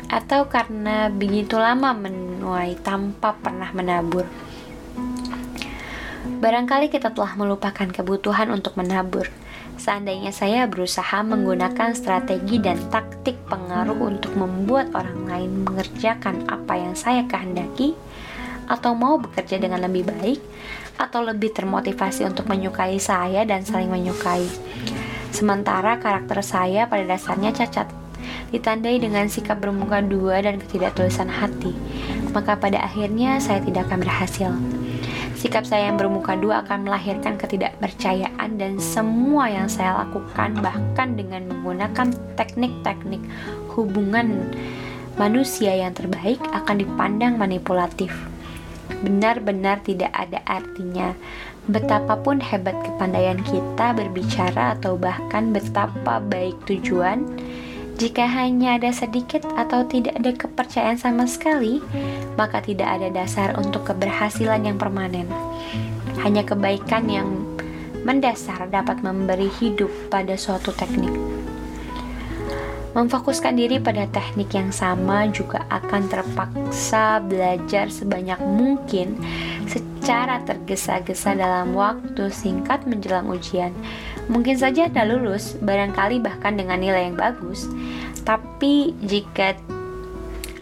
atau 0.07 0.47
karena 0.47 1.11
begitu 1.11 1.59
lama 1.59 1.91
menuai 1.95 2.79
tanpa 2.83 3.35
pernah 3.39 3.71
menabur. 3.75 4.27
Barangkali 6.27 6.91
kita 6.91 7.15
telah 7.15 7.39
melupakan 7.39 7.87
kebutuhan 7.87 8.51
untuk 8.51 8.75
menabur. 8.79 9.31
Seandainya 9.77 10.33
saya 10.33 10.65
berusaha 10.65 11.21
menggunakan 11.21 11.93
strategi 11.93 12.57
dan 12.57 12.81
taktik 12.89 13.37
pengaruh 13.47 13.99
untuk 13.99 14.33
membuat 14.35 14.89
orang 14.97 15.29
lain 15.29 15.53
mengerjakan 15.69 16.49
apa 16.49 16.81
yang 16.81 16.95
saya 16.97 17.29
kehendaki, 17.29 17.93
atau 18.67 18.93
mau 18.99 19.17
bekerja 19.21 19.63
dengan 19.63 19.87
lebih 19.87 20.07
baik, 20.11 20.41
atau 20.97 21.21
lebih 21.25 21.53
termotivasi 21.53 22.25
untuk 22.25 22.49
menyukai 22.49 22.97
saya 22.97 23.45
dan 23.45 23.65
saling 23.65 23.93
menyukai. 23.93 24.45
Sementara 25.33 26.01
karakter 26.01 26.41
saya 26.41 26.89
pada 26.89 27.05
dasarnya 27.05 27.53
cacat, 27.53 27.89
ditandai 28.53 28.97
dengan 28.97 29.29
sikap 29.29 29.61
bermuka 29.61 30.01
dua 30.01 30.41
dan 30.41 30.57
ketidaktulisan 30.57 31.29
hati, 31.29 31.77
maka 32.33 32.57
pada 32.57 32.81
akhirnya 32.81 33.37
saya 33.37 33.61
tidak 33.61 33.89
akan 33.93 34.01
berhasil. 34.01 34.51
Sikap 35.37 35.69
saya 35.69 35.93
yang 35.93 36.01
bermuka 36.01 36.33
dua 36.41 36.65
akan 36.65 36.89
melahirkan 36.89 37.37
ketidakpercayaan 37.37 38.57
dan 38.57 38.81
semua 38.81 39.53
yang 39.53 39.69
saya 39.69 40.09
lakukan 40.09 40.57
bahkan 40.65 41.13
dengan 41.13 41.45
menggunakan 41.53 42.09
teknik-teknik 42.41 43.21
hubungan 43.77 44.49
manusia 45.21 45.77
yang 45.77 45.93
terbaik 45.93 46.41
akan 46.57 46.81
dipandang 46.81 47.37
manipulatif 47.37 48.17
benar-benar 49.03 49.83
tidak 49.85 50.11
ada 50.15 50.43
artinya. 50.47 51.13
Betapapun 51.67 52.39
hebat 52.39 52.79
kepandaian 52.87 53.43
kita 53.43 53.91
berbicara 53.91 54.79
atau 54.79 54.95
bahkan 54.95 55.51
betapa 55.51 56.23
baik 56.23 56.55
tujuan, 56.71 57.27
jika 57.97 58.29
hanya 58.29 58.77
ada 58.77 58.93
sedikit 58.93 59.43
atau 59.57 59.83
tidak 59.89 60.15
ada 60.21 60.31
kepercayaan 60.37 61.01
sama 61.01 61.25
sekali, 61.25 61.81
maka 62.37 62.61
tidak 62.61 62.87
ada 62.87 63.09
dasar 63.09 63.57
untuk 63.57 63.89
keberhasilan 63.89 64.69
yang 64.69 64.77
permanen. 64.77 65.27
Hanya 66.21 66.45
kebaikan 66.45 67.09
yang 67.09 67.29
mendasar 68.05 68.71
dapat 68.71 69.03
memberi 69.03 69.51
hidup 69.59 69.91
pada 70.13 70.39
suatu 70.39 70.71
teknik. 70.77 71.36
Memfokuskan 72.97 73.61
diri 73.61 73.77
pada 73.77 74.09
teknik 74.09 74.57
yang 74.57 74.73
sama 74.73 75.29
juga 75.29 75.69
akan 75.69 76.09
terpaksa 76.09 77.21
belajar 77.21 77.93
sebanyak 77.93 78.41
mungkin 78.41 79.21
secara 79.69 80.41
tergesa-gesa 80.49 81.37
dalam 81.37 81.77
waktu 81.77 82.33
singkat 82.33 82.89
menjelang 82.89 83.29
ujian. 83.29 83.77
Mungkin 84.33 84.57
saja 84.57 84.89
Anda 84.89 85.13
lulus, 85.13 85.61
barangkali 85.61 86.25
bahkan 86.25 86.57
dengan 86.57 86.81
nilai 86.81 87.13
yang 87.13 87.21
bagus. 87.21 87.69
Tapi 88.25 88.97
jika 89.05 89.53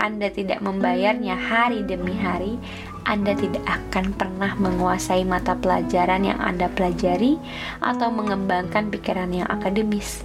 Anda 0.02 0.26
tidak 0.26 0.58
membayarnya 0.58 1.38
hari 1.38 1.86
demi 1.86 2.18
hari, 2.18 2.58
anda 3.04 3.36
tidak 3.36 3.60
akan 3.68 4.16
pernah 4.16 4.56
menguasai 4.56 5.28
mata 5.28 5.52
pelajaran 5.52 6.24
yang 6.24 6.40
Anda 6.40 6.72
pelajari 6.72 7.36
atau 7.84 8.08
mengembangkan 8.08 8.88
pikiran 8.88 9.28
yang 9.28 9.44
akademis. 9.44 10.24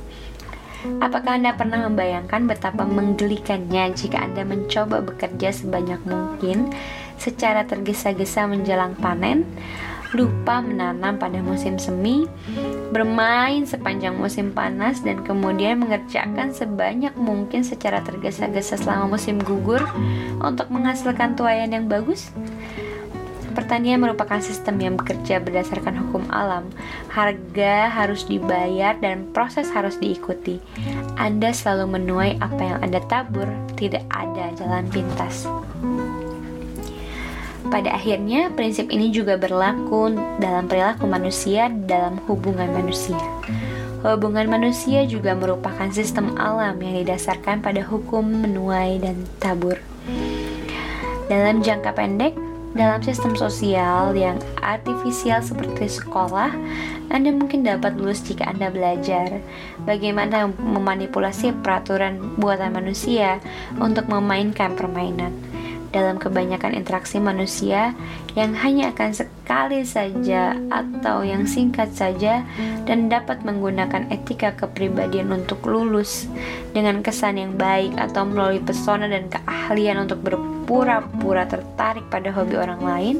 Apakah 1.04 1.36
Anda 1.36 1.60
pernah 1.60 1.84
membayangkan 1.92 2.48
betapa 2.48 2.88
menggelikannya 2.88 3.92
jika 3.92 4.24
Anda 4.24 4.48
mencoba 4.48 5.04
bekerja 5.04 5.52
sebanyak 5.52 6.00
mungkin 6.08 6.72
secara 7.20 7.68
tergesa-gesa 7.68 8.48
menjelang 8.48 8.96
panen, 8.96 9.44
lupa 10.16 10.64
menanam 10.64 11.22
pada 11.22 11.38
musim 11.44 11.78
semi, 11.78 12.26
bermain 12.90 13.68
sepanjang 13.68 14.18
musim 14.18 14.56
panas, 14.56 15.06
dan 15.06 15.22
kemudian 15.22 15.84
mengerjakan 15.84 16.50
sebanyak 16.56 17.14
mungkin 17.14 17.62
secara 17.62 18.02
tergesa-gesa 18.02 18.80
selama 18.80 19.20
musim 19.20 19.38
gugur 19.38 19.84
untuk 20.42 20.72
menghasilkan 20.72 21.36
tuayan 21.38 21.76
yang 21.76 21.86
bagus? 21.86 22.32
Pertanian 23.50 24.02
merupakan 24.02 24.38
sistem 24.40 24.78
yang 24.78 24.94
bekerja 24.96 25.42
berdasarkan 25.42 25.98
hukum 26.06 26.24
alam. 26.30 26.70
Harga 27.10 27.90
harus 27.90 28.26
dibayar 28.30 28.94
dan 29.02 29.30
proses 29.34 29.70
harus 29.74 29.98
diikuti. 29.98 30.62
Anda 31.18 31.50
selalu 31.50 32.00
menuai 32.00 32.38
apa 32.40 32.62
yang 32.62 32.80
Anda 32.86 33.02
tabur, 33.10 33.50
tidak 33.74 34.06
ada 34.14 34.54
jalan 34.56 34.86
pintas. 34.94 35.50
Pada 37.70 37.94
akhirnya, 37.94 38.50
prinsip 38.58 38.90
ini 38.90 39.14
juga 39.14 39.38
berlaku 39.38 40.18
dalam 40.42 40.66
perilaku 40.66 41.06
manusia 41.06 41.70
dalam 41.86 42.18
hubungan 42.26 42.66
manusia. 42.74 43.20
Hubungan 44.02 44.50
manusia 44.50 45.04
juga 45.06 45.36
merupakan 45.38 45.92
sistem 45.94 46.34
alam 46.40 46.82
yang 46.82 47.04
didasarkan 47.04 47.62
pada 47.62 47.86
hukum 47.86 48.26
menuai 48.26 48.98
dan 49.04 49.22
tabur. 49.38 49.78
Dalam 51.30 51.62
jangka 51.62 51.94
pendek, 51.94 52.34
dalam 52.78 53.02
sistem 53.02 53.34
sosial 53.34 54.14
yang 54.14 54.38
artifisial 54.62 55.42
seperti 55.42 55.90
sekolah, 55.90 56.54
Anda 57.10 57.34
mungkin 57.34 57.66
dapat 57.66 57.98
lulus 57.98 58.22
jika 58.22 58.46
Anda 58.46 58.70
belajar. 58.70 59.42
Bagaimana 59.90 60.54
memanipulasi 60.54 61.58
peraturan 61.66 62.38
buatan 62.38 62.78
manusia 62.78 63.42
untuk 63.82 64.06
memainkan 64.06 64.78
permainan. 64.78 65.34
Dalam 65.90 66.22
kebanyakan 66.22 66.78
interaksi 66.78 67.18
manusia 67.18 67.98
yang 68.38 68.54
hanya 68.54 68.94
akan 68.94 69.10
sekali 69.10 69.82
saja 69.82 70.54
atau 70.70 71.26
yang 71.26 71.50
singkat 71.50 71.90
saja 71.98 72.46
dan 72.86 73.10
dapat 73.10 73.42
menggunakan 73.42 74.06
etika 74.14 74.54
kepribadian 74.54 75.34
untuk 75.34 75.66
lulus 75.66 76.30
dengan 76.78 77.02
kesan 77.02 77.42
yang 77.42 77.58
baik 77.58 77.98
atau 77.98 78.22
melalui 78.22 78.62
pesona 78.62 79.10
dan 79.10 79.34
keahlian 79.34 80.06
untuk 80.06 80.22
berpura-pura 80.70 81.50
tertarik 81.50 82.06
pada 82.14 82.30
hobi 82.30 82.54
orang 82.54 82.78
lain, 82.86 83.18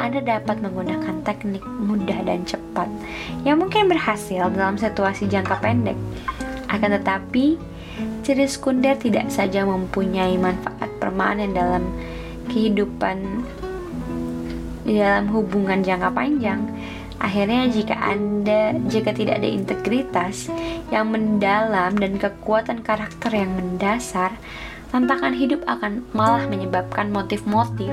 Anda 0.00 0.24
dapat 0.24 0.64
menggunakan 0.64 1.20
teknik 1.20 1.60
mudah 1.60 2.24
dan 2.24 2.48
cepat 2.48 2.88
yang 3.44 3.60
mungkin 3.60 3.92
berhasil 3.92 4.48
dalam 4.48 4.80
situasi 4.80 5.28
jangka 5.28 5.60
pendek. 5.60 6.00
Akan 6.72 6.96
tetapi, 6.96 7.60
ciri 8.24 8.48
sekunder 8.48 8.96
tidak 8.96 9.28
saja 9.28 9.68
mempunyai 9.68 10.40
manfaat 10.40 10.88
permanen 10.96 11.52
dalam 11.52 11.84
kehidupan 12.48 13.44
di 14.88 14.96
dalam 14.96 15.28
hubungan 15.28 15.84
jangka 15.84 16.08
panjang. 16.08 16.64
Akhirnya 17.20 17.68
jika 17.68 18.00
Anda 18.00 18.80
jika 18.88 19.12
tidak 19.12 19.44
ada 19.44 19.48
integritas 19.52 20.48
yang 20.88 21.12
mendalam 21.12 22.00
dan 22.00 22.16
kekuatan 22.16 22.80
karakter 22.80 23.30
yang 23.36 23.52
mendasar, 23.60 24.32
tantangan 24.92 25.32
hidup 25.32 25.64
akan 25.64 26.04
malah 26.12 26.44
menyebabkan 26.46 27.08
motif-motif 27.08 27.90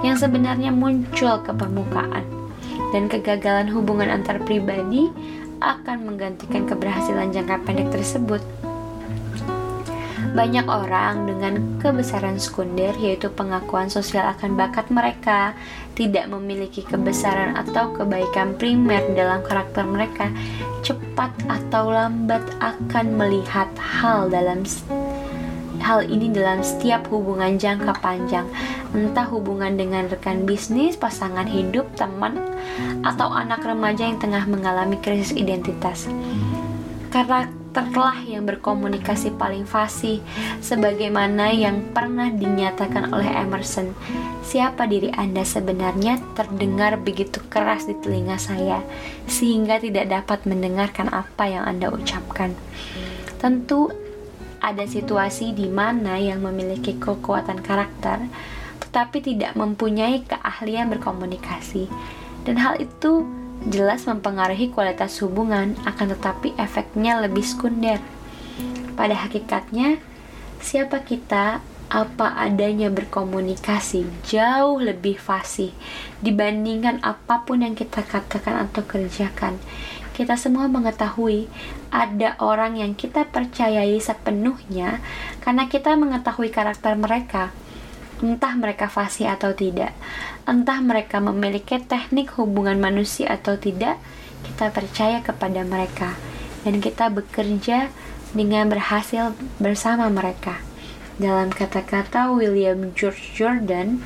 yang 0.00 0.16
sebenarnya 0.16 0.72
muncul 0.72 1.44
ke 1.44 1.52
permukaan 1.52 2.24
dan 2.90 3.06
kegagalan 3.06 3.68
hubungan 3.68 4.08
antar 4.08 4.40
pribadi 4.48 5.12
akan 5.60 6.08
menggantikan 6.08 6.64
keberhasilan 6.64 7.30
jangka 7.30 7.60
pendek 7.68 7.92
tersebut. 7.92 8.40
Banyak 10.28 10.68
orang 10.68 11.24
dengan 11.24 11.80
kebesaran 11.80 12.36
sekunder, 12.36 12.92
yaitu 13.00 13.32
pengakuan 13.32 13.88
sosial 13.88 14.28
akan 14.28 14.60
bakat 14.60 14.86
mereka, 14.92 15.56
tidak 15.96 16.28
memiliki 16.30 16.84
kebesaran 16.84 17.56
atau 17.56 17.96
kebaikan 17.96 18.54
primer 18.54 19.02
dalam 19.16 19.40
karakter 19.42 19.88
mereka, 19.88 20.28
cepat 20.84 21.32
atau 21.48 21.90
lambat 21.90 22.44
akan 22.60 23.18
melihat 23.18 23.72
hal 23.80 24.28
dalam 24.28 24.62
hal 25.88 26.04
ini 26.04 26.28
dalam 26.28 26.60
setiap 26.60 27.08
hubungan 27.08 27.56
jangka 27.56 27.96
panjang, 28.04 28.44
entah 28.92 29.24
hubungan 29.24 29.72
dengan 29.72 30.04
rekan 30.12 30.44
bisnis, 30.44 31.00
pasangan 31.00 31.48
hidup, 31.48 31.88
teman, 31.96 32.36
atau 33.00 33.32
anak 33.32 33.64
remaja 33.64 34.04
yang 34.04 34.20
tengah 34.20 34.44
mengalami 34.44 35.00
krisis 35.00 35.32
identitas. 35.32 36.04
Karakterlah 37.08 38.20
yang 38.28 38.44
berkomunikasi 38.44 39.32
paling 39.40 39.64
fasih 39.64 40.20
sebagaimana 40.60 41.56
yang 41.56 41.80
pernah 41.96 42.28
dinyatakan 42.28 43.08
oleh 43.16 43.32
Emerson. 43.40 43.96
Siapa 44.44 44.84
diri 44.84 45.08
Anda 45.16 45.40
sebenarnya? 45.40 46.20
Terdengar 46.36 47.00
begitu 47.00 47.40
keras 47.48 47.88
di 47.88 47.96
telinga 47.96 48.36
saya 48.36 48.84
sehingga 49.24 49.80
tidak 49.80 50.12
dapat 50.12 50.44
mendengarkan 50.44 51.08
apa 51.08 51.48
yang 51.48 51.64
Anda 51.64 51.88
ucapkan. 51.88 52.52
Tentu 53.40 54.07
ada 54.58 54.84
situasi 54.84 55.54
di 55.54 55.70
mana 55.70 56.18
yang 56.18 56.42
memiliki 56.42 56.98
kekuatan 56.98 57.62
karakter 57.62 58.26
tetapi 58.82 59.20
tidak 59.20 59.52
mempunyai 59.58 60.24
keahlian 60.24 60.88
berkomunikasi 60.88 61.90
dan 62.48 62.56
hal 62.56 62.80
itu 62.80 63.28
jelas 63.66 64.06
mempengaruhi 64.06 64.70
kualitas 64.70 65.18
hubungan, 65.18 65.74
akan 65.82 66.14
tetapi 66.14 66.54
efeknya 66.54 67.18
lebih 67.18 67.42
sekunder. 67.42 67.98
Pada 68.94 69.14
hakikatnya, 69.14 69.98
siapa 70.62 71.02
kita 71.02 71.60
apa 71.88 72.36
adanya 72.36 72.92
berkomunikasi 72.92 74.04
jauh 74.28 74.76
lebih 74.76 75.16
fasih 75.16 75.72
dibandingkan 76.20 77.00
apa 77.00 77.48
pun 77.48 77.64
yang 77.64 77.72
kita 77.72 78.04
katakan 78.04 78.68
atau 78.68 78.84
kerjakan. 78.84 79.56
Kita 80.12 80.34
semua 80.34 80.66
mengetahui 80.68 81.48
ada 81.88 82.36
orang 82.40 82.76
yang 82.76 82.92
kita 82.92 83.28
percayai 83.28 83.96
sepenuhnya 84.00 85.00
karena 85.40 85.68
kita 85.68 85.96
mengetahui 85.96 86.52
karakter 86.52 86.94
mereka. 86.94 87.50
Entah 88.18 88.58
mereka 88.58 88.90
fasih 88.90 89.30
atau 89.30 89.54
tidak, 89.54 89.94
entah 90.42 90.82
mereka 90.82 91.22
memiliki 91.22 91.78
teknik 91.78 92.34
hubungan 92.34 92.74
manusia 92.82 93.30
atau 93.30 93.54
tidak, 93.54 93.94
kita 94.42 94.74
percaya 94.74 95.22
kepada 95.22 95.62
mereka. 95.62 96.18
Dan 96.66 96.82
kita 96.82 97.14
bekerja 97.14 97.88
dengan 98.34 98.66
berhasil 98.66 99.32
bersama 99.62 100.10
mereka. 100.10 100.58
Dalam 101.18 101.54
kata-kata 101.54 102.34
William 102.34 102.90
George 102.94 103.38
Jordan, 103.38 104.02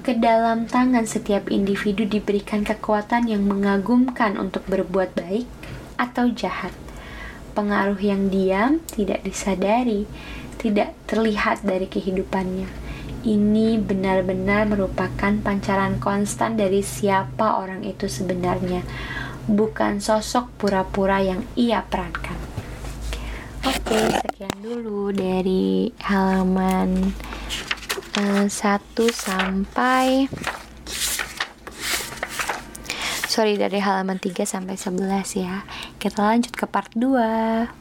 ke 0.00 0.16
dalam 0.16 0.64
tangan 0.64 1.04
setiap 1.04 1.52
individu 1.52 2.08
diberikan 2.08 2.64
kekuatan 2.64 3.28
yang 3.28 3.44
mengagumkan 3.44 4.40
untuk 4.40 4.64
berbuat 4.64 5.12
baik 5.12 5.44
atau 6.00 6.32
jahat. 6.32 6.72
Pengaruh 7.52 8.00
yang 8.00 8.32
diam 8.32 8.80
tidak 8.88 9.20
disadari, 9.20 10.08
tidak 10.56 10.96
terlihat 11.04 11.60
dari 11.60 11.84
kehidupannya. 11.84 12.68
Ini 13.20 13.76
benar-benar 13.84 14.64
merupakan 14.64 15.32
pancaran 15.44 16.00
konstan 16.00 16.56
dari 16.56 16.80
siapa 16.80 17.60
orang 17.60 17.84
itu 17.84 18.08
sebenarnya, 18.08 18.80
bukan 19.44 20.00
sosok 20.00 20.48
pura-pura 20.56 21.20
yang 21.20 21.44
ia 21.52 21.84
perankan. 21.84 22.40
Oke, 23.60 24.08
sekian 24.24 24.56
dulu 24.64 25.12
dari 25.12 25.92
halaman 26.00 27.12
1 28.18 28.50
sampai 29.14 30.26
sorry 33.30 33.54
dari 33.54 33.78
halaman 33.78 34.18
3 34.18 34.42
sampai 34.42 34.74
11 34.74 35.38
ya. 35.38 35.62
Kita 36.02 36.26
lanjut 36.26 36.52
ke 36.52 36.66
part 36.66 36.90
2. 36.98 37.79